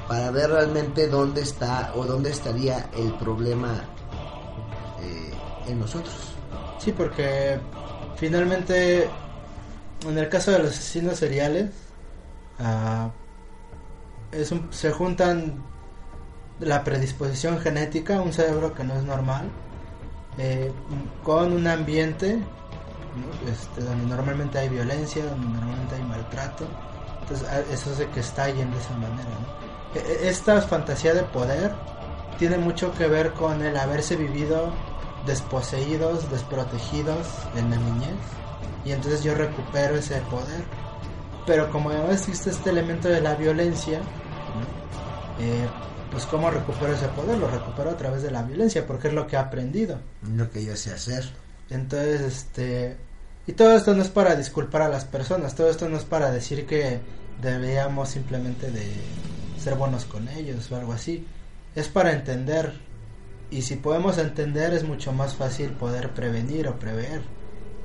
[0.08, 3.84] para ver realmente dónde está o dónde estaría el problema
[5.02, 5.32] eh,
[5.68, 6.16] en nosotros.
[6.80, 7.60] Sí, porque
[8.16, 9.08] finalmente,
[10.08, 11.70] en el caso de los asesinos seriales,
[12.60, 13.12] ah,
[14.72, 15.64] se juntan
[16.60, 19.50] la predisposición genética, un cerebro que no es normal,
[20.38, 20.72] eh,
[21.24, 22.40] con un ambiente
[23.16, 23.50] ¿no?
[23.50, 26.66] este, donde normalmente hay violencia, donde normalmente hay maltrato.
[27.22, 29.30] Entonces eso hace que estallen de esa manera.
[29.30, 30.00] ¿no?
[30.00, 31.72] E- e- Esta fantasía de poder
[32.38, 34.72] tiene mucho que ver con el haberse vivido
[35.26, 38.16] desposeídos, desprotegidos en la niñez.
[38.86, 40.64] Y entonces yo recupero ese poder.
[41.48, 45.44] Pero como además existe este elemento de la violencia, ¿no?
[45.44, 45.68] Eh,
[46.12, 47.38] pues ¿cómo recupero ese poder?
[47.38, 49.98] Lo recupero a través de la violencia, porque es lo que he aprendido.
[50.36, 51.26] Lo que yo sé hacer.
[51.70, 52.98] Entonces, este...
[53.48, 56.32] Y todo esto no es para disculpar a las personas, todo esto no es para
[56.32, 57.00] decir que
[57.42, 58.92] deberíamos simplemente de
[59.60, 61.26] ser buenos con ellos o algo así.
[61.76, 62.74] Es para entender.
[63.52, 67.22] Y si podemos entender es mucho más fácil poder prevenir o prever.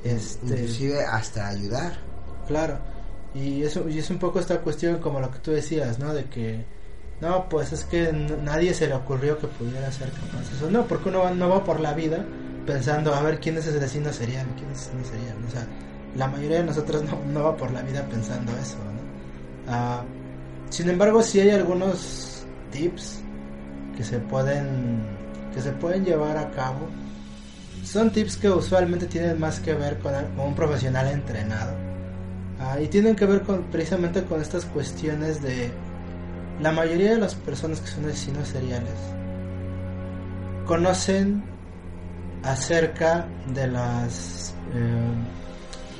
[0.03, 1.99] Este, Inclusive hasta ayudar.
[2.47, 2.79] Claro.
[3.35, 6.15] Y eso y es un poco esta cuestión como lo que tú decías, ¿no?
[6.15, 6.65] De que
[7.21, 10.71] no, pues es que nadie se le ocurrió que pudiera ser capaz de eso.
[10.71, 12.25] No, porque uno va- no va por la vida
[12.67, 14.47] pensando, a ver, ¿quién es ese asesino serial?
[14.57, 15.37] ¿Quién es serial?
[15.47, 15.67] O sea,
[16.17, 19.73] la mayoría de nosotros no, no va por la vida pensando eso, ¿no?
[19.73, 20.03] Ah,
[20.71, 23.21] sin embargo, sí hay algunos tips
[23.97, 25.19] que se pueden
[25.55, 26.89] que se pueden llevar a cabo.
[27.85, 31.73] Son tips que usualmente tienen más que ver con, con un profesional entrenado.
[32.61, 35.71] Ah, y tienen que ver con, precisamente con estas cuestiones de
[36.61, 38.95] la mayoría de las personas que son asesinos seriales
[40.71, 41.43] conocen
[42.43, 45.13] acerca de las eh,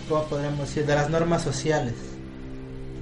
[0.09, 0.87] ¿cómo podríamos decir?
[0.87, 1.95] de las normas sociales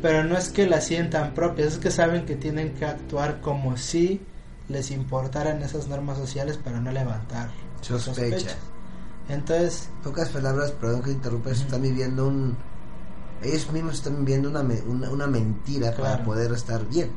[0.03, 3.77] pero no es que las sientan propias es que saben que tienen que actuar como
[3.77, 4.21] si
[4.69, 7.51] les importaran esas normas sociales para no levantar
[7.83, 8.57] Sospechas.
[9.29, 12.57] entonces En pocas palabras, perdón que interrumpa, están viviendo un...
[13.43, 17.11] Ellos mismos están viviendo una, me- una, una mentira para poder estar bien.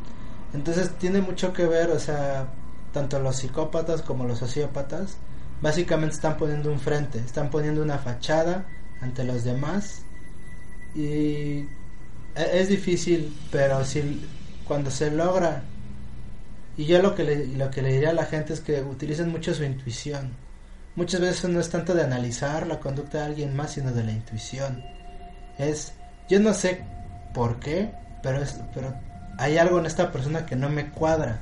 [0.53, 2.47] Entonces tiene mucho que ver, o sea,
[2.93, 5.17] tanto los psicópatas como los sociópatas,
[5.61, 8.65] básicamente están poniendo un frente, están poniendo una fachada
[9.01, 10.01] ante los demás
[10.95, 11.59] y
[12.35, 14.21] e- es difícil, pero si
[14.67, 15.63] cuando se logra,
[16.77, 19.29] y yo lo que le, lo que le diría a la gente es que utilicen
[19.29, 20.31] mucho su intuición.
[20.95, 24.11] Muchas veces no es tanto de analizar la conducta de alguien más, sino de la
[24.11, 24.83] intuición.
[25.57, 25.93] Es,
[26.29, 26.83] yo no sé
[27.33, 27.91] por qué,
[28.23, 28.93] pero es, pero
[29.37, 31.39] hay algo en esta persona que no me cuadra.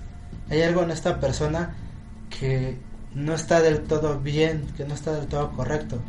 [0.50, 1.76] Hay algo en esta persona
[2.30, 2.78] que
[3.16, 6.00] no está del todo bien, que no está del todo correcto.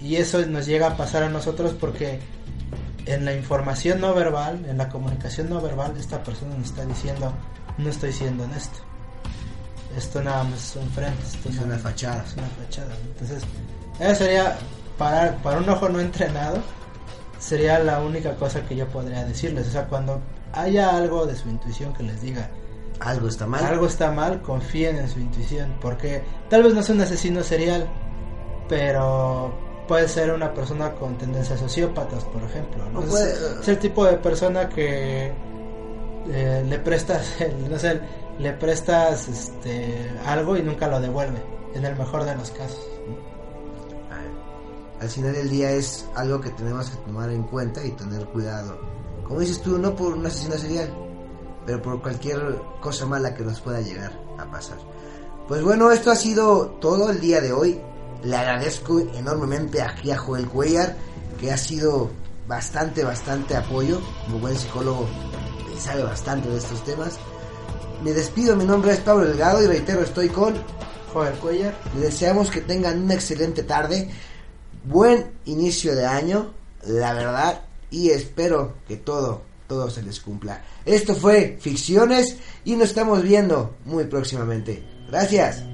[0.00, 2.20] Y eso nos llega a pasar a nosotros porque
[3.06, 7.32] en la información no verbal, en la comunicación no verbal, esta persona nos está diciendo,
[7.78, 8.78] no estoy siendo honesto.
[9.96, 12.24] Esto nada más es un frente, esto Es una fachada.
[12.24, 12.94] es una fachada.
[13.12, 13.42] Entonces,
[13.98, 14.56] eso sería,
[14.96, 16.58] para, para un ojo no entrenado,
[17.38, 19.66] sería la única cosa que yo podría decirles.
[19.68, 20.20] O sea, cuando
[20.52, 22.48] haya algo de su intuición que les diga,
[23.00, 23.64] Algo está mal.
[23.64, 25.74] algo está mal, confíen en su intuición.
[25.80, 27.88] Porque tal vez no es un asesino serial,
[28.68, 29.52] pero
[29.88, 32.84] puede ser una persona con tendencias sociópatas, por ejemplo.
[32.92, 33.00] ¿no?
[33.00, 33.32] O Es- puede-
[33.62, 35.32] es, el tipo de persona que
[36.28, 37.34] eh, le prestas,
[37.70, 38.00] no sé,
[38.38, 41.42] le prestas este, algo y nunca lo devuelve,
[41.74, 42.86] en el mejor de los casos.
[45.00, 48.78] Al final del día es algo que tenemos que tomar en cuenta y tener cuidado.
[49.26, 50.90] Como dices tú, no por un asesino serial,
[51.66, 54.78] pero por cualquier cosa mala que nos pueda llegar a pasar.
[55.48, 57.80] Pues bueno, esto ha sido todo el día de hoy.
[58.22, 60.96] Le agradezco enormemente aquí a Joel Cuellar,
[61.38, 62.10] que ha sido
[62.46, 64.00] bastante, bastante apoyo.
[64.26, 67.18] Como buen psicólogo, eh, sabe bastante de estos temas.
[68.04, 70.54] Me despido, mi nombre es Pablo Delgado y reitero, estoy con
[71.12, 74.08] Joder, Cuellar, les deseamos que tengan una excelente tarde,
[74.84, 76.54] buen inicio de año,
[76.86, 80.64] la verdad, y espero que todo, todo se les cumpla.
[80.84, 84.82] Esto fue Ficciones y nos estamos viendo muy próximamente.
[85.08, 85.69] Gracias.